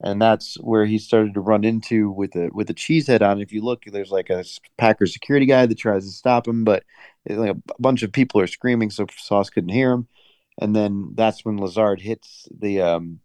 [0.00, 3.40] and that's where he started to run into with the with the cheese head on.
[3.40, 4.44] If you look, there's like a
[4.76, 6.84] Packer security guy that tries to stop him, but
[7.28, 10.08] like a bunch of people are screaming, so Sauce couldn't hear him.
[10.60, 13.20] And then that's when Lazard hits the um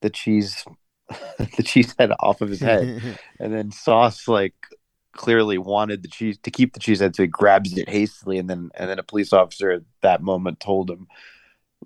[0.00, 0.64] the cheese
[1.38, 3.02] the cheese head off of his head,
[3.40, 4.54] and then Sauce like
[5.12, 8.48] clearly wanted the cheese to keep the cheese head, so he grabs it hastily, and
[8.48, 11.08] then and then a police officer at that moment told him,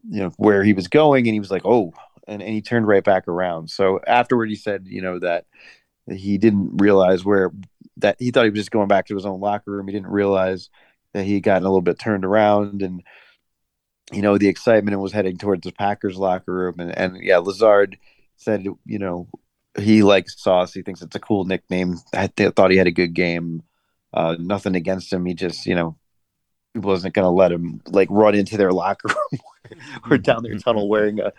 [0.09, 1.92] you know, where he was going, and he was like, "Oh,
[2.26, 3.70] and, and he turned right back around.
[3.70, 5.46] So afterward, he said, you know, that
[6.10, 7.50] he didn't realize where
[7.98, 9.87] that he thought he was just going back to his own locker room.
[9.87, 10.68] He didn't realize
[11.12, 13.02] that he had gotten a little bit turned around and
[14.12, 16.76] you know the excitement and was heading towards the Packers locker room.
[16.78, 17.98] And and yeah Lazard
[18.37, 19.28] said you know
[19.78, 20.74] he likes Sauce.
[20.74, 21.96] He thinks it's a cool nickname.
[22.12, 23.62] I th- thought he had a good game.
[24.12, 25.24] Uh, nothing against him.
[25.24, 25.96] He just you know
[26.74, 29.40] wasn't going to let him like run into their locker room
[30.10, 31.32] or down their tunnel wearing a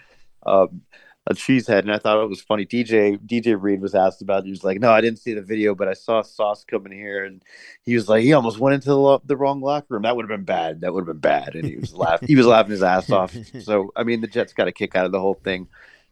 [0.46, 0.82] um,
[1.28, 2.66] a cheesehead, and I thought it was funny.
[2.66, 4.44] DJ DJ Reed was asked about.
[4.44, 4.46] it.
[4.46, 7.26] He was like, "No, I didn't see the video, but I saw Sauce coming here,
[7.26, 7.42] and
[7.84, 10.04] he was like, he almost went into the, the wrong locker room.
[10.04, 10.82] That would have been bad.
[10.82, 12.28] That would have been bad." And he was laughing.
[12.28, 13.36] he was laughing his ass off.
[13.62, 15.68] So I mean, the Jets got a kick out of the whole thing,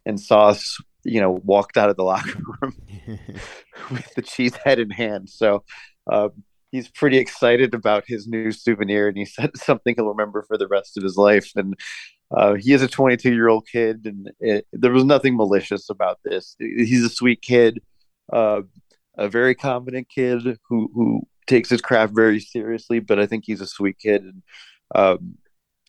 [0.05, 2.75] and Sauce, you know, walked out of the locker room
[3.91, 5.29] with the cheese head in hand.
[5.29, 5.63] So.
[6.11, 6.43] Um,
[6.73, 10.67] he's pretty excited about his new souvenir and he said something he'll remember for the
[10.67, 11.75] rest of his life and
[12.35, 16.19] uh, he is a 22 year old kid, and it, there was nothing malicious about
[16.23, 16.55] this.
[16.59, 17.79] He's a sweet kid,
[18.31, 18.61] uh,
[19.17, 22.99] a very confident kid who who takes his craft very seriously.
[22.99, 24.41] But I think he's a sweet kid, and
[24.95, 25.37] um,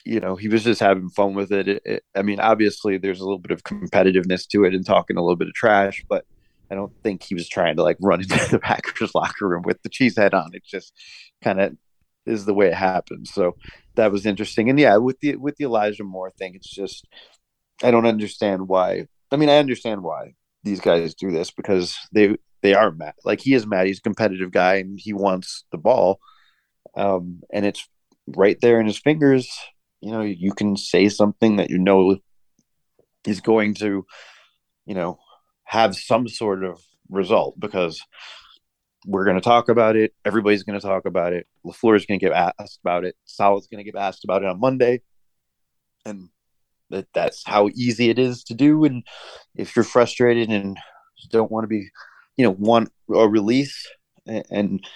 [0.05, 1.67] you know, he was just having fun with it.
[1.67, 2.05] It, it.
[2.15, 5.37] I mean, obviously, there's a little bit of competitiveness to it and talking a little
[5.37, 6.27] bit of trash, but
[6.71, 9.83] I don't think he was trying to like run into the Packers locker room with
[9.83, 10.51] the cheese head on.
[10.53, 10.93] It just
[11.43, 11.77] kind of
[12.27, 13.29] is the way it happened.
[13.29, 13.57] So
[13.97, 14.69] that was interesting.
[14.71, 17.07] And yeah, with the with the Elijah Moore thing, it's just
[17.83, 19.07] I don't understand why.
[19.31, 23.15] I mean, I understand why these guys do this because they they are mad.
[23.25, 23.87] Like he is mad.
[23.87, 26.19] He's a competitive guy and he wants the ball.
[26.97, 27.87] Um, and it's
[28.27, 29.49] right there in his fingers.
[30.01, 32.19] You know, you can say something that you know
[33.27, 34.07] is going to,
[34.87, 35.19] you know,
[35.65, 36.81] have some sort of
[37.11, 38.03] result because
[39.05, 40.15] we're going to talk about it.
[40.25, 41.47] Everybody's going to talk about it.
[41.65, 43.17] LaFleur is going to get asked about it.
[43.25, 45.03] Saleh's going to get asked about it on Monday.
[46.05, 46.29] And
[46.91, 48.85] that that's how easy it is to do.
[48.85, 49.05] And
[49.55, 50.79] if you're frustrated and
[51.31, 51.89] don't want to be,
[52.37, 53.87] you know, want a release
[54.27, 54.87] and, and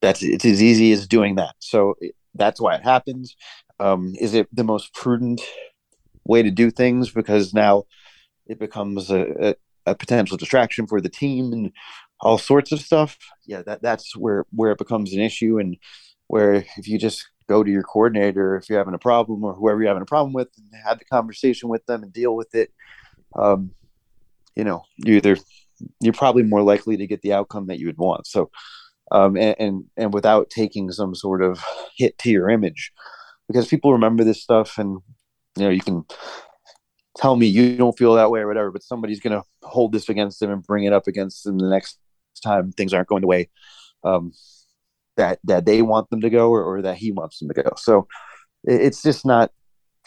[0.00, 1.54] that's it's as easy as doing that.
[1.58, 3.36] So it, that's why it happens.
[3.78, 5.40] Um, is it the most prudent
[6.24, 7.10] way to do things?
[7.10, 7.84] Because now
[8.46, 9.54] it becomes a, a,
[9.86, 11.72] a potential distraction for the team and
[12.22, 13.18] all sorts of stuff.
[13.44, 15.76] Yeah, that that's where where it becomes an issue, and
[16.28, 19.80] where if you just go to your coordinator if you're having a problem or whoever
[19.80, 22.72] you're having a problem with, and have the conversation with them and deal with it,
[23.34, 23.72] um,
[24.54, 25.36] you know, you either
[26.00, 28.26] you're probably more likely to get the outcome that you would want.
[28.26, 28.50] So,
[29.10, 31.62] um, and, and and without taking some sort of
[31.96, 32.92] hit to your image,
[33.48, 35.00] because people remember this stuff, and
[35.56, 36.04] you know, you can
[37.16, 40.08] tell me you don't feel that way or whatever, but somebody's going to hold this
[40.08, 41.98] against them and bring it up against them the next
[42.40, 43.48] time things aren't going the way
[44.04, 44.32] um,
[45.16, 47.70] that that they want them to go or, or, that he wants them to go.
[47.76, 48.08] So
[48.64, 49.50] it's just not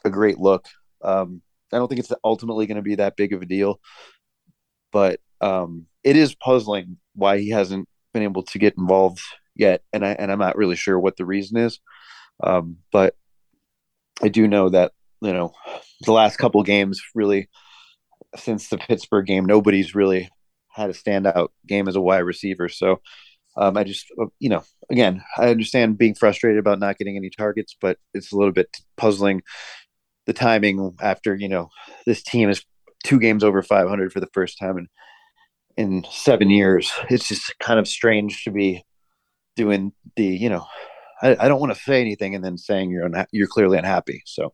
[0.03, 0.65] a great look.
[1.03, 3.79] Um, I don't think it's ultimately going to be that big of a deal,
[4.91, 9.21] but um, it is puzzling why he hasn't been able to get involved
[9.55, 11.79] yet, and I and I'm not really sure what the reason is.
[12.43, 13.15] Um, but
[14.21, 15.53] I do know that you know
[16.01, 17.49] the last couple games really
[18.35, 20.29] since the Pittsburgh game, nobody's really
[20.75, 22.69] had a standout game as a wide receiver.
[22.69, 23.01] So
[23.57, 27.29] um, I just, uh, you know, again, I understand being frustrated about not getting any
[27.29, 29.41] targets, but it's a little bit puzzling
[30.25, 31.69] the timing after, you know,
[32.05, 32.65] this team is
[33.03, 34.87] two games over 500 for the first time in,
[35.77, 36.91] in seven years.
[37.09, 38.83] It's just kind of strange to be
[39.55, 40.65] doing the, you know,
[41.21, 44.21] I, I don't want to say anything and then saying you're unha- you're clearly unhappy.
[44.25, 44.53] So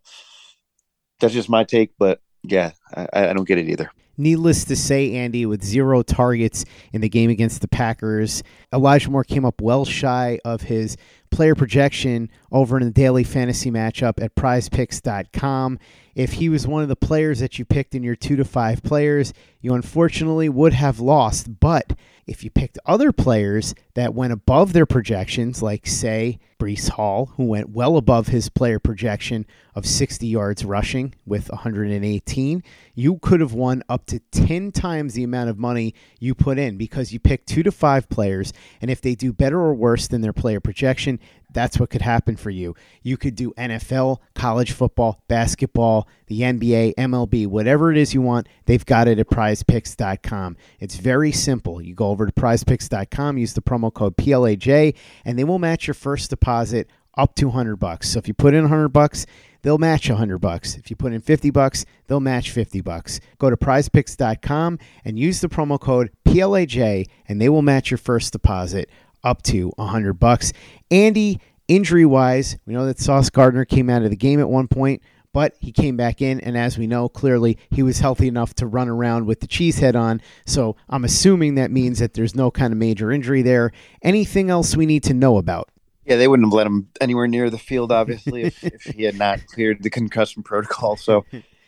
[1.20, 3.92] that's just my take, but yeah, I, I don't get it either.
[4.18, 8.44] Needless to say, Andy, with zero targets in the game against the Packers,
[8.74, 10.98] Elijah Moore came up well shy of his
[11.32, 15.80] player projection over in the daily fantasy matchup at prizepicks.com.
[16.14, 18.84] If he was one of the players that you picked in your two to five
[18.84, 21.60] players, you unfortunately would have lost.
[21.62, 21.94] But
[22.28, 27.46] if you picked other players that went above their projections, like, say, Breece Hall, who
[27.46, 33.54] went well above his player projection of 60 yards rushing with 118, you could have
[33.54, 37.46] won up to 10 times the amount of money you put in because you pick
[37.46, 38.54] two to five players.
[38.82, 41.20] And if they do better or worse than their player projection,
[41.54, 42.76] that's what could happen for you.
[43.02, 48.48] You could do NFL, college football, basketball, the NBA, MLB, whatever it is you want,
[48.66, 50.58] they've got it at prizepicks.com.
[50.80, 51.82] It's very simple.
[51.82, 55.94] You go over to prizepicks.com, use the promo code PLAJ, and they will match your
[55.94, 58.10] first deposit up to 100 bucks.
[58.10, 59.26] So if you put in 100 bucks,
[59.62, 60.76] they'll match 100 bucks.
[60.76, 63.20] If you put in 50 bucks, they'll match 50 bucks.
[63.38, 68.34] Go to prizepicks.com and use the promo code PLAJ and they will match your first
[68.34, 68.90] deposit
[69.24, 70.54] up to 100 bucks.
[70.90, 74.68] Andy, injury wise, we know that Sauce Gardner came out of the game at one
[74.68, 75.02] point,
[75.34, 78.68] but he came back in, and as we know, clearly he was healthy enough to
[78.68, 80.22] run around with the cheese head on.
[80.46, 83.72] So I'm assuming that means that there's no kind of major injury there.
[84.02, 85.71] Anything else we need to know about?
[86.06, 89.18] Yeah, they wouldn't have let him anywhere near the field, obviously, if, if he had
[89.18, 90.96] not cleared the concussion protocol.
[90.96, 91.26] So,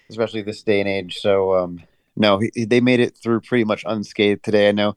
[0.10, 1.20] especially this day and age.
[1.20, 1.84] So, um,
[2.16, 4.70] no, he, they made it through pretty much unscathed today.
[4.70, 4.96] I know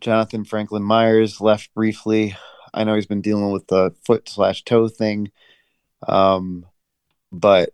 [0.00, 2.36] Jonathan Franklin Myers left briefly.
[2.72, 5.30] I know he's been dealing with the foot slash toe thing,
[6.06, 6.66] um,
[7.32, 7.70] but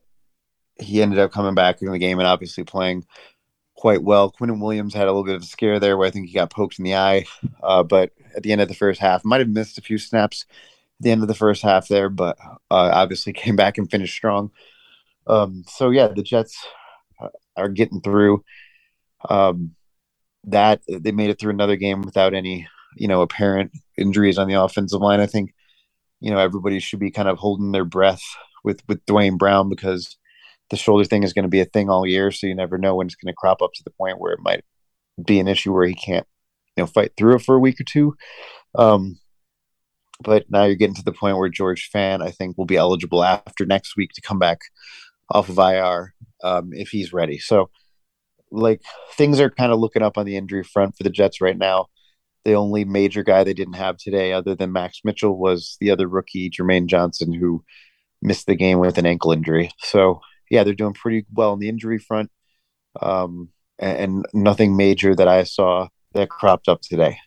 [0.79, 3.05] he ended up coming back in the game and obviously playing
[3.77, 4.33] quite well.
[4.33, 6.51] Quinnen Williams had a little bit of a scare there where I think he got
[6.51, 7.27] poked in the eye,
[7.62, 10.46] uh, but at the end of the first half, might have missed a few snaps
[11.00, 12.38] the end of the first half there, but
[12.70, 14.50] uh, obviously came back and finished strong.
[15.26, 16.64] Um, so yeah, the Jets
[17.20, 18.44] uh, are getting through.
[19.28, 19.74] Um,
[20.44, 24.55] that they made it through another game without any you know apparent injuries on the
[24.55, 25.20] offensive line.
[25.20, 25.53] I think
[26.20, 28.22] you know everybody should be kind of holding their breath
[28.64, 30.16] with with Duane Brown because
[30.70, 32.30] the shoulder thing is going to be a thing all year.
[32.30, 34.40] So you never know when it's going to crop up to the point where it
[34.42, 34.64] might
[35.24, 36.26] be an issue where he can't
[36.76, 38.16] you know fight through it for a week or two.
[38.74, 39.18] Um,
[40.22, 43.22] but now you're getting to the point where George Fant, I think, will be eligible
[43.22, 44.60] after next week to come back
[45.30, 47.38] off of IR um, if he's ready.
[47.38, 47.70] So
[48.50, 48.82] like
[49.14, 51.86] things are kind of looking up on the injury front for the Jets right now.
[52.44, 56.06] The only major guy they didn't have today, other than Max Mitchell, was the other
[56.06, 57.64] rookie, Jermaine Johnson, who
[58.22, 59.70] missed the game with an ankle injury.
[59.80, 62.30] So yeah, they're doing pretty well on the injury front,
[63.02, 63.50] um,
[63.80, 67.18] and, and nothing major that I saw that cropped up today.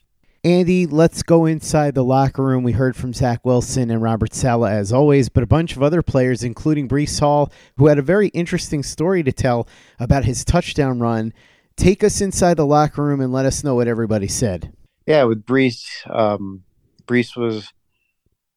[0.43, 2.63] Andy, let's go inside the locker room.
[2.63, 6.01] We heard from Zach Wilson and Robert Saleh as always, but a bunch of other
[6.01, 9.67] players, including Breece Hall, who had a very interesting story to tell
[9.99, 11.33] about his touchdown run.
[11.75, 14.71] Take us inside the locker room and let us know what everybody said.
[15.05, 16.63] Yeah, with Breece, um,
[17.05, 17.73] Breece was,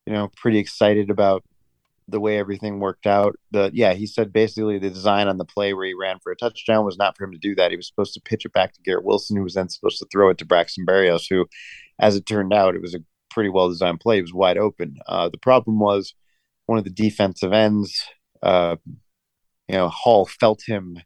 [0.06, 1.42] you know, pretty excited about
[2.09, 3.36] the way everything worked out.
[3.50, 6.36] The yeah, he said basically the design on the play where he ran for a
[6.36, 7.70] touchdown was not for him to do that.
[7.70, 10.07] He was supposed to pitch it back to Garrett Wilson, who was then supposed to
[10.11, 11.46] throw it to Braxton Berrios, who,
[11.98, 13.00] as it turned out, it was a
[13.30, 14.18] pretty well designed play.
[14.18, 14.96] It was wide open.
[15.07, 16.14] Uh, the problem was
[16.66, 18.05] one of the defensive ends.
[18.42, 18.76] Uh,
[19.68, 20.98] you know, Hall felt him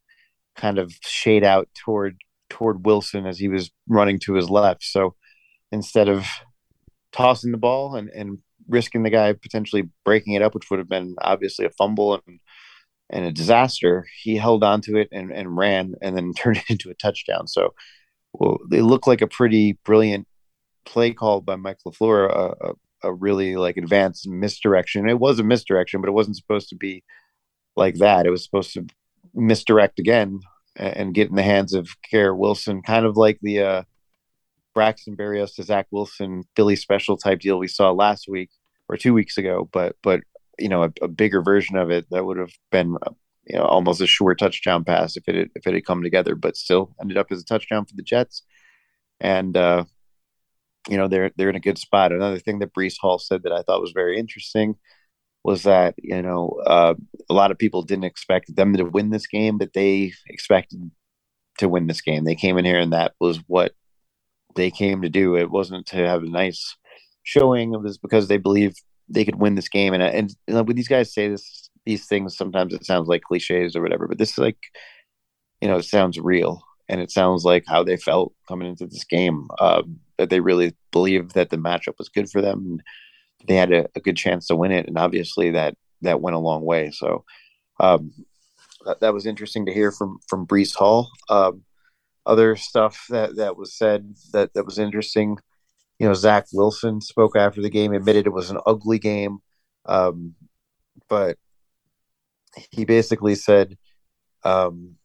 [0.57, 2.16] kind of shade out toward
[2.49, 4.82] toward Wilson as he was running to his left.
[4.82, 5.14] So
[5.72, 6.26] instead of
[7.12, 8.38] tossing the ball and, and
[8.68, 12.40] risking the guy potentially breaking it up, which would have been obviously a fumble and
[13.10, 14.06] and a disaster.
[14.22, 17.46] He held on to it and, and ran and then turned it into a touchdown.
[17.46, 17.74] So
[18.32, 20.26] well, it looked like a pretty brilliant
[20.84, 22.72] play call by Mike LaFleur, a, a,
[23.08, 25.08] a really like advanced misdirection.
[25.08, 27.02] It was a misdirection, but it wasn't supposed to be
[27.76, 28.26] like that.
[28.26, 28.86] It was supposed to
[29.34, 30.40] misdirect again
[30.76, 33.82] and get in the hands of Garrett Wilson, kind of like the uh,
[34.76, 38.50] Braxton Berrios to Zach Wilson Philly special type deal we saw last week
[38.90, 40.20] or two weeks ago, but but
[40.58, 43.12] you know a, a bigger version of it that would have been uh,
[43.46, 46.34] you know almost a sure touchdown pass if it had, if it had come together,
[46.34, 48.42] but still ended up as a touchdown for the Jets,
[49.18, 49.84] and uh,
[50.90, 52.12] you know they're they're in a good spot.
[52.12, 54.76] Another thing that Breece Hall said that I thought was very interesting
[55.42, 56.92] was that you know uh,
[57.30, 60.90] a lot of people didn't expect them to win this game, but they expected
[61.60, 62.24] to win this game.
[62.24, 63.72] They came in here and that was what
[64.57, 65.36] they came to do.
[65.36, 66.76] It wasn't to have a nice
[67.22, 67.74] showing.
[67.74, 68.74] It was because they believe
[69.09, 69.94] they could win this game.
[69.94, 73.76] And and, and when these guys say this, these things, sometimes it sounds like cliches
[73.76, 74.09] or whatever.
[74.09, 74.59] But this is like,
[75.61, 79.04] you know, it sounds real, and it sounds like how they felt coming into this
[79.04, 79.48] game.
[79.61, 82.80] Um, that they really believed that the matchup was good for them.
[83.46, 86.40] They had a, a, good chance to win it, and obviously that that went a
[86.40, 86.90] long way.
[86.90, 87.24] So.
[87.78, 88.12] Um,
[88.86, 91.11] that, that was interesting to hear from from Breece Hall.
[91.28, 91.64] Um,
[92.26, 95.38] other stuff that that was said that that was interesting.
[95.98, 99.38] You know, Zach Wilson spoke after the game, admitted it was an ugly game,
[99.86, 100.34] um,
[101.08, 101.38] but
[102.70, 103.78] he basically said,
[104.44, 104.96] um,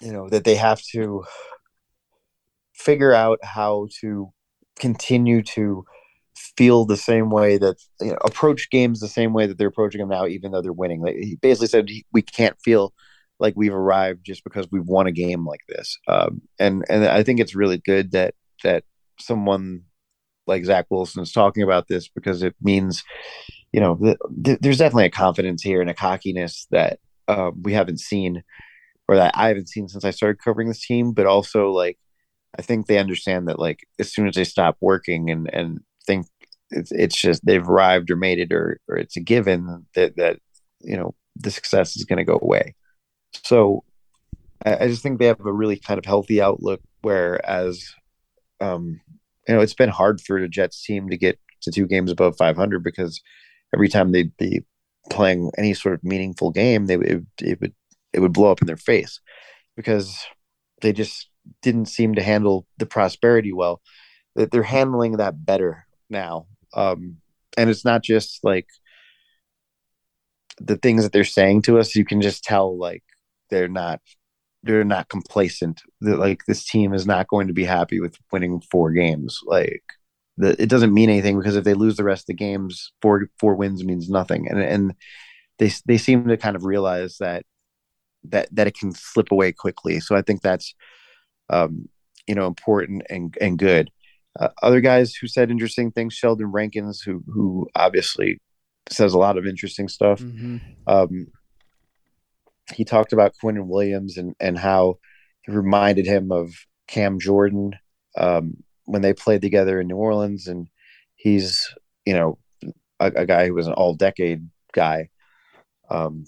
[0.00, 1.24] you know, that they have to
[2.74, 4.32] figure out how to
[4.78, 5.84] continue to
[6.56, 10.00] feel the same way that you know, approach games the same way that they're approaching
[10.00, 11.02] them now, even though they're winning.
[11.02, 12.92] Like, he basically said we can't feel
[13.40, 15.98] like we've arrived just because we've won a game like this.
[16.06, 18.84] Um, and and I think it's really good that that
[19.18, 19.82] someone
[20.46, 23.02] like Zach Wilson is talking about this because it means,
[23.72, 27.72] you know, th- th- there's definitely a confidence here and a cockiness that uh, we
[27.72, 28.42] haven't seen,
[29.08, 31.12] or that I haven't seen since I started covering this team.
[31.12, 31.98] But also, like,
[32.58, 36.26] I think they understand that, like, as soon as they stop working and and think
[36.70, 40.38] it's it's just they've arrived or made it or or it's a given that that
[40.80, 42.74] you know the success is going to go away.
[43.32, 43.84] So
[44.64, 46.80] I, just think they have a really kind of healthy outlook.
[47.02, 47.94] Whereas,
[48.60, 49.00] um,
[49.48, 52.36] you know, it's been hard for the Jets team to get to two games above
[52.36, 53.20] 500 because
[53.74, 54.64] every time they'd be
[55.10, 57.74] playing any sort of meaningful game, they it, it would
[58.12, 59.20] it would blow up in their face
[59.76, 60.26] because
[60.82, 61.28] they just
[61.62, 63.80] didn't seem to handle the prosperity well.
[64.36, 67.16] That they're handling that better now, um,
[67.56, 68.68] and it's not just like
[70.60, 71.96] the things that they're saying to us.
[71.96, 73.02] You can just tell like
[73.50, 74.00] they're not
[74.62, 75.82] they're not complacent.
[76.00, 79.40] That like this team is not going to be happy with winning four games.
[79.44, 79.82] Like
[80.36, 83.28] the, it doesn't mean anything because if they lose the rest of the games, four
[83.38, 84.48] four wins means nothing.
[84.48, 84.94] And and
[85.58, 87.44] they they seem to kind of realize that
[88.24, 90.00] that that it can slip away quickly.
[90.00, 90.74] So I think that's
[91.48, 91.88] um,
[92.26, 93.90] you know important and and good.
[94.38, 98.40] Uh, other guys who said interesting things, Sheldon Rankins, who who obviously
[98.90, 100.20] says a lot of interesting stuff.
[100.20, 100.58] Mm-hmm.
[100.86, 101.26] Um,
[102.72, 104.98] he talked about Quinnen Williams and and how
[105.42, 106.52] he reminded him of
[106.88, 107.72] Cam Jordan
[108.16, 110.68] um, when they played together in New Orleans, and
[111.16, 111.68] he's
[112.04, 112.38] you know
[112.98, 115.08] a, a guy who was an all decade guy
[115.90, 116.24] um,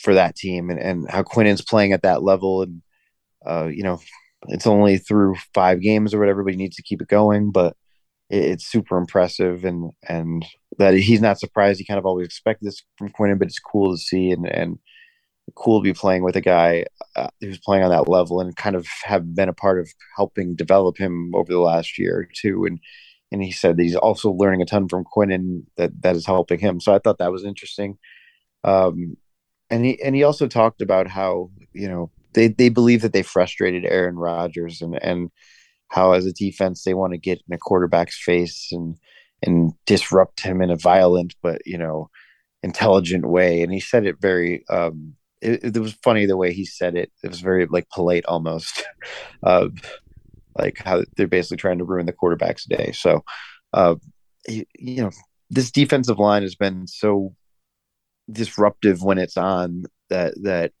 [0.00, 2.82] for that team, and and how Quinnen's playing at that level, and
[3.46, 4.00] uh, you know
[4.48, 7.76] it's only through five games or whatever, but he needs to keep it going, but
[8.30, 10.46] it's super impressive and and
[10.78, 11.78] that he's not surprised.
[11.78, 14.30] He kind of always expected this from Quinnen, but it's cool to see.
[14.30, 14.78] And and
[15.54, 16.84] cool to be playing with a guy
[17.16, 20.54] uh, who's playing on that level and kind of have been a part of helping
[20.54, 22.64] develop him over the last year or two.
[22.64, 22.80] And
[23.32, 26.58] and he said that he's also learning a ton from Quinnen that that is helping
[26.58, 26.80] him.
[26.80, 27.98] So I thought that was interesting.
[28.64, 29.16] Um,
[29.70, 33.22] and he and he also talked about how you know they they believe that they
[33.22, 35.30] frustrated Aaron Rodgers and and
[35.88, 38.96] how as a defense they want to get in a quarterback's face and
[39.42, 42.10] and disrupt him in a violent but you know
[42.62, 43.62] intelligent way.
[43.62, 47.10] And he said it very um, it, it, was funny the way he said it.
[47.22, 48.84] It was very like polite almost,
[49.42, 49.68] uh,
[50.58, 52.92] like how they're basically trying to ruin the quarterback's day.
[52.92, 53.24] So,
[53.72, 53.96] uh,
[54.48, 55.10] you, you know,
[55.50, 57.34] this defensive line has been so
[58.30, 60.72] disruptive when it's on that that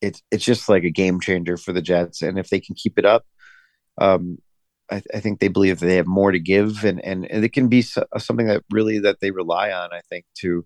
[0.00, 2.22] it's it's just like a game changer for the Jets.
[2.22, 3.24] And if they can keep it up,
[4.00, 4.38] um,
[4.90, 7.68] I, I, think they believe they have more to give, and, and and it can
[7.68, 9.90] be so, something that really that they rely on.
[9.92, 10.64] I think to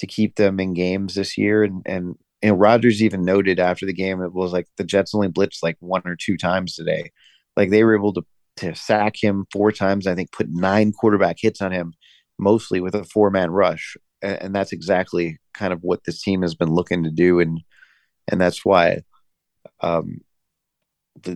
[0.00, 1.62] to keep them in games this year.
[1.62, 5.14] And and you know, Rodgers even noted after the game it was like the Jets
[5.14, 7.10] only blitzed like one or two times today.
[7.56, 8.22] Like they were able to
[8.56, 10.06] to sack him four times.
[10.06, 11.94] I think put nine quarterback hits on him,
[12.38, 16.42] mostly with a four man rush, and, and that's exactly kind of what this team
[16.42, 17.40] has been looking to do.
[17.40, 17.60] And
[18.28, 19.02] and that's why.
[19.82, 20.20] Um,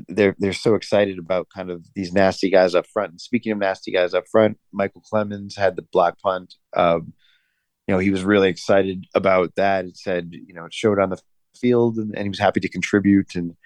[0.09, 3.11] they're they're so excited about kind of these nasty guys up front.
[3.11, 6.55] And speaking of nasty guys up front, Micheal Clemons had the block punt.
[6.75, 7.13] Um,
[7.87, 9.85] you know, he was really excited about that.
[9.85, 11.21] It said, you know, it showed on the
[11.57, 13.35] field and, and he was happy to contribute.
[13.35, 13.57] And,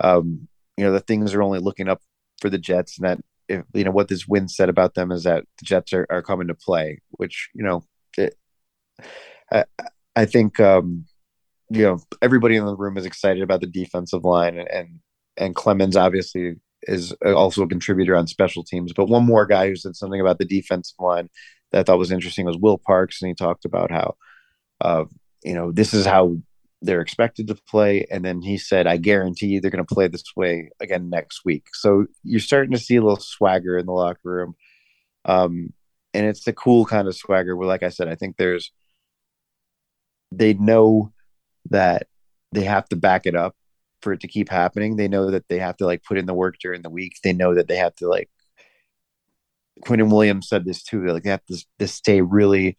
[0.00, 2.00] um, you know, the things are only looking up
[2.40, 3.18] for the Jets and that,
[3.48, 6.22] if, you know, what this win said about them is that the Jets are, are
[6.22, 7.84] coming to play, which, you know,
[8.16, 8.34] it,
[9.52, 9.64] I,
[10.16, 11.06] I think, um,
[11.68, 15.00] you know, everybody in the room is excited about the defensive line and, and,
[15.36, 18.92] and Clemons obviously is also a contributor on special teams.
[18.92, 21.28] But one more guy who said something about the defensive line
[21.72, 24.16] that I thought was interesting was Will Parks, and he talked about how,
[24.80, 25.04] uh,
[25.44, 26.36] you know, this is how
[26.82, 30.08] they're expected to play, and then he said, "I guarantee you they're going to play
[30.08, 33.92] this way again next week." So you're starting to see a little swagger in the
[33.92, 34.54] locker room,
[35.24, 35.72] um,
[36.14, 37.56] and it's a cool kind of swagger.
[37.56, 38.72] Where, like I said, I think there's
[40.32, 41.12] they know
[41.70, 42.06] that
[42.52, 43.54] they have to back it up
[44.02, 44.96] for it to keep happening.
[44.96, 47.14] They know that they have to like put in the work during the week.
[47.22, 48.30] They know that they have to like
[49.84, 51.06] Quinnen Williams said this too.
[51.06, 52.76] Like they have to, to stay really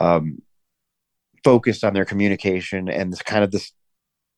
[0.00, 0.38] um,
[1.44, 3.72] focused on their communication and this kind of this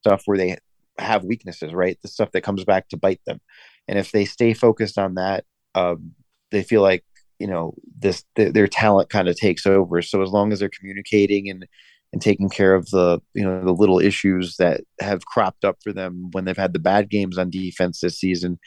[0.01, 0.59] stuff where they
[0.99, 1.99] have weaknesses, right?
[2.03, 3.41] The stuff that comes back to bite them.
[3.89, 6.13] And if they stay focused on that, um,
[6.51, 7.05] they feel like
[7.39, 10.03] you know this th- their talent kind of takes over.
[10.03, 11.67] So as long as they're communicating and
[12.13, 15.93] and taking care of the you know the little issues that have cropped up for
[15.93, 18.59] them when they've had the bad games on defense this season,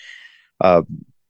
[0.61, 0.85] um,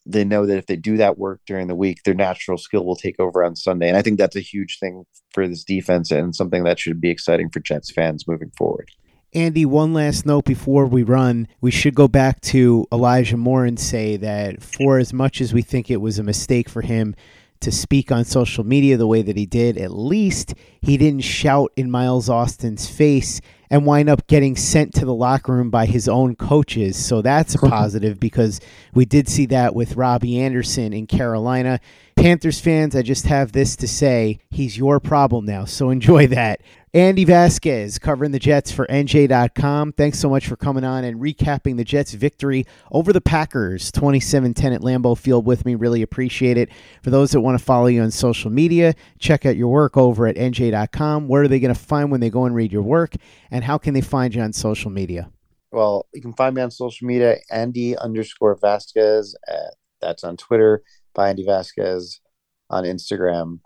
[0.08, 2.96] they know that if they do that work during the week, their natural skill will
[2.96, 3.88] take over on Sunday.
[3.88, 7.10] And I think that's a huge thing for this defense and something that should be
[7.10, 8.90] exciting for Jets fans moving forward.
[9.34, 11.48] Andy, one last note before we run.
[11.60, 15.62] We should go back to Elijah Moore and say that for as much as we
[15.62, 17.14] think it was a mistake for him
[17.60, 21.72] to speak on social media the way that he did, at least he didn't shout
[21.76, 26.08] in Miles Austin's face and wind up getting sent to the locker room by his
[26.08, 26.98] own coaches.
[26.98, 28.60] So that's a positive because
[28.94, 31.80] we did see that with Robbie Anderson in Carolina.
[32.18, 35.66] Panthers fans, I just have this to say he's your problem now.
[35.66, 36.62] So enjoy that.
[36.94, 39.94] Andy Vasquez covering the Jets for NJ.com.
[39.94, 44.56] Thanks so much for coming on and recapping the Jets' victory over the Packers 27
[44.56, 45.76] 10 at Lambeau Field with me.
[45.76, 46.70] Really appreciate it.
[47.04, 50.26] For those that want to follow you on social media, check out your work over
[50.26, 51.28] at NJ.com.
[51.28, 53.14] Where are they going to find when they go and read your work?
[53.52, 55.30] And how can they find you on social media?
[55.72, 59.36] Well, you can find me on social media, Andy underscore Vasquez.
[59.48, 59.70] Uh,
[60.02, 60.84] that's on Twitter,
[61.18, 62.22] by Andy Vasquez
[62.70, 63.60] on Instagram.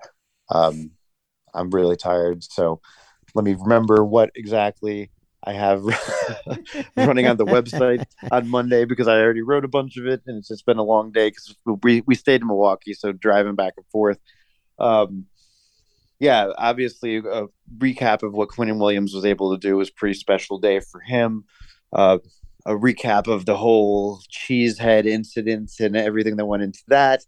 [0.50, 0.92] Um,
[1.54, 2.82] I'm really tired, so
[3.36, 5.12] let me remember what exactly
[5.44, 5.84] I have
[6.96, 10.38] running on the website on Monday because I already wrote a bunch of it and
[10.38, 13.74] it's just been a long day because we, we stayed in Milwaukee, so driving back
[13.78, 14.20] and forth.
[14.80, 15.26] Um,
[16.20, 17.48] yeah, obviously a
[17.78, 21.46] recap of what Quinnen Williams was able to do was pretty special day for him.
[21.92, 22.20] Uh,
[22.66, 27.24] a recap of the whole cheesehead incident and everything that went into that.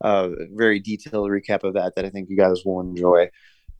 [0.00, 3.30] Uh, very detailed recap of that that I think you guys will enjoy.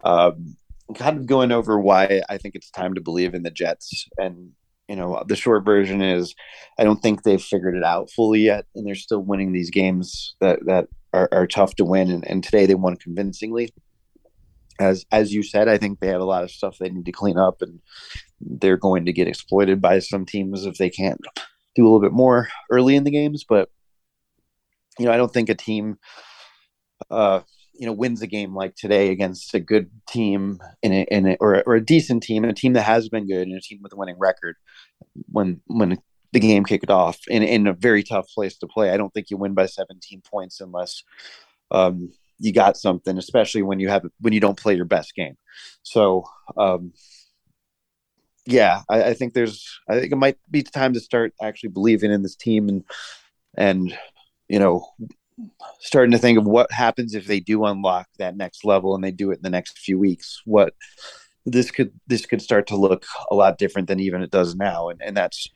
[0.05, 0.57] Um,
[0.95, 4.09] kind of going over why I think it's time to believe in the Jets.
[4.19, 4.51] And,
[4.89, 6.35] you know, the short version is
[6.79, 8.67] I don't think they've figured it out fully yet.
[8.75, 12.11] And they're still winning these games that, that are, are tough to win.
[12.11, 13.73] And, and today they won convincingly.
[14.81, 17.13] As, as you said, I think they have a lot of stuff they need to
[17.13, 17.81] clean up and
[18.45, 21.21] they're going to get exploited by some teams if they can't
[21.75, 23.45] do a little bit more early in the games.
[23.49, 23.71] But,
[24.99, 25.99] you know, I don't think a team,
[27.11, 27.41] uh,
[27.75, 31.37] you know wins a game like today against a good team in a, in a,
[31.41, 33.81] or, or a decent team, and a team that has been good, and a team
[33.83, 34.57] with a winning record.
[35.31, 35.99] When when
[36.33, 39.31] the game kicked off in in a very tough place to play, I don't think
[39.31, 41.03] you win by 17 points unless
[41.71, 45.37] um, you got something, especially when you have when you don't play your best game.
[45.83, 46.25] So,
[46.57, 46.93] um,
[48.47, 52.11] yeah, I, I think there's I think it might be time to start actually believing
[52.11, 52.85] in this team and
[53.57, 53.97] and
[54.49, 54.87] you know
[55.81, 59.11] starting to think of what happens if they do unlock that next level and they
[59.11, 60.43] do it in the next few weeks.
[60.45, 60.75] What
[61.47, 64.89] this could this could start to look a lot different than even it does now,
[64.89, 65.49] and and that's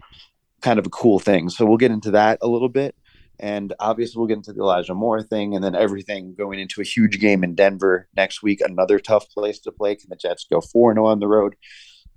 [0.63, 1.49] kind of a cool thing.
[1.49, 2.95] So we'll get into that a little bit.
[3.39, 6.85] And obviously, we'll get into the Elijah Moore thing and then everything going into a
[6.85, 8.63] huge game in Denver next week.
[8.63, 9.95] Another tough place to play.
[9.95, 11.55] Can the Jets go 4 0 on the road?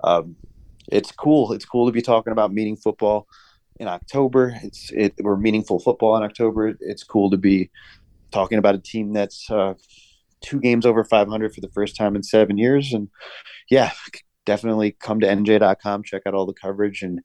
[0.01, 0.37] Um,
[0.91, 1.51] it's cool.
[1.53, 3.27] It's cool to be talking about meeting football
[3.79, 4.55] in October.
[4.63, 6.75] It's it we're meaningful football in October.
[6.79, 7.69] It's cool to be
[8.31, 9.73] talking about a team that's uh,
[10.41, 12.93] two games over 500 for the first time in seven years.
[12.93, 13.09] And
[13.69, 13.91] yeah,
[14.45, 17.21] definitely come to nj.com, check out all the coverage, and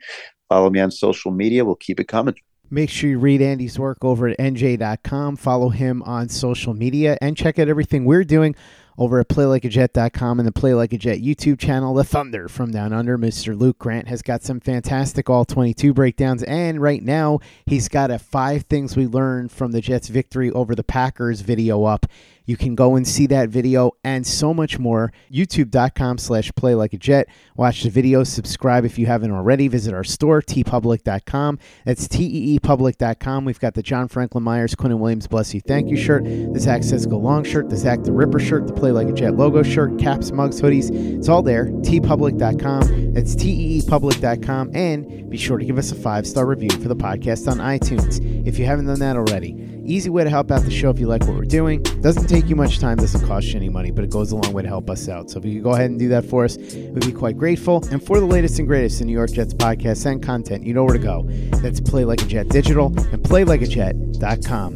[0.48, 1.64] follow me on social media.
[1.64, 2.34] We'll keep it coming.
[2.70, 7.36] Make sure you read Andy's work over at nj.com, follow him on social media, and
[7.36, 8.56] check out everything we're doing
[8.98, 11.94] over at playlikeajet.com and the Play Like a Jet YouTube channel.
[11.94, 13.58] The Thunder from Down Under, Mr.
[13.58, 16.42] Luke Grant, has got some fantastic all 22 breakdowns.
[16.44, 20.74] And right now, he's got a five things we learned from the Jets' victory over
[20.74, 22.06] the Packers video up.
[22.46, 25.12] You can go and see that video and so much more.
[25.32, 27.28] YouTube.com slash play like a jet.
[27.56, 29.68] Watch the video, subscribe if you haven't already.
[29.68, 31.58] Visit our store, teepublic.com.
[31.84, 33.44] That's teepublic.com.
[33.44, 36.82] We've got the John Franklin Myers, Quinnen Williams, Bless You, Thank You shirt, the Zach
[36.82, 39.98] Sisco long shirt, the Zach the Ripper shirt, the Play Like a Jet logo shirt,
[39.98, 40.90] caps, mugs, hoodies.
[41.18, 41.66] It's all there.
[41.66, 43.14] teepublic.com.
[43.14, 44.70] That's teepublic.com.
[44.74, 48.20] And be sure to give us a five star review for the podcast on iTunes
[48.46, 49.56] if you haven't done that already.
[49.86, 51.82] Easy way to help out the show if you like what we're doing.
[52.00, 54.52] Doesn't take you much time, doesn't cost you any money, but it goes a long
[54.52, 55.30] way to help us out.
[55.30, 57.84] So if you could go ahead and do that for us, we'd be quite grateful.
[57.92, 60.82] And for the latest and greatest in New York Jets podcasts and content, you know
[60.82, 61.22] where to go.
[61.62, 64.74] That's Play Like a Jet Digital and PlayLikeAJet.com.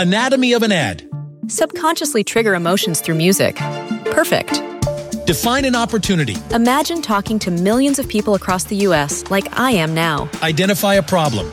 [0.00, 1.08] Anatomy of an ad.
[1.46, 3.56] Subconsciously trigger emotions through music.
[4.06, 4.60] Perfect.
[5.24, 6.34] Define an opportunity.
[6.52, 9.30] Imagine talking to millions of people across the U.S.
[9.30, 10.28] like I am now.
[10.42, 11.52] Identify a problem.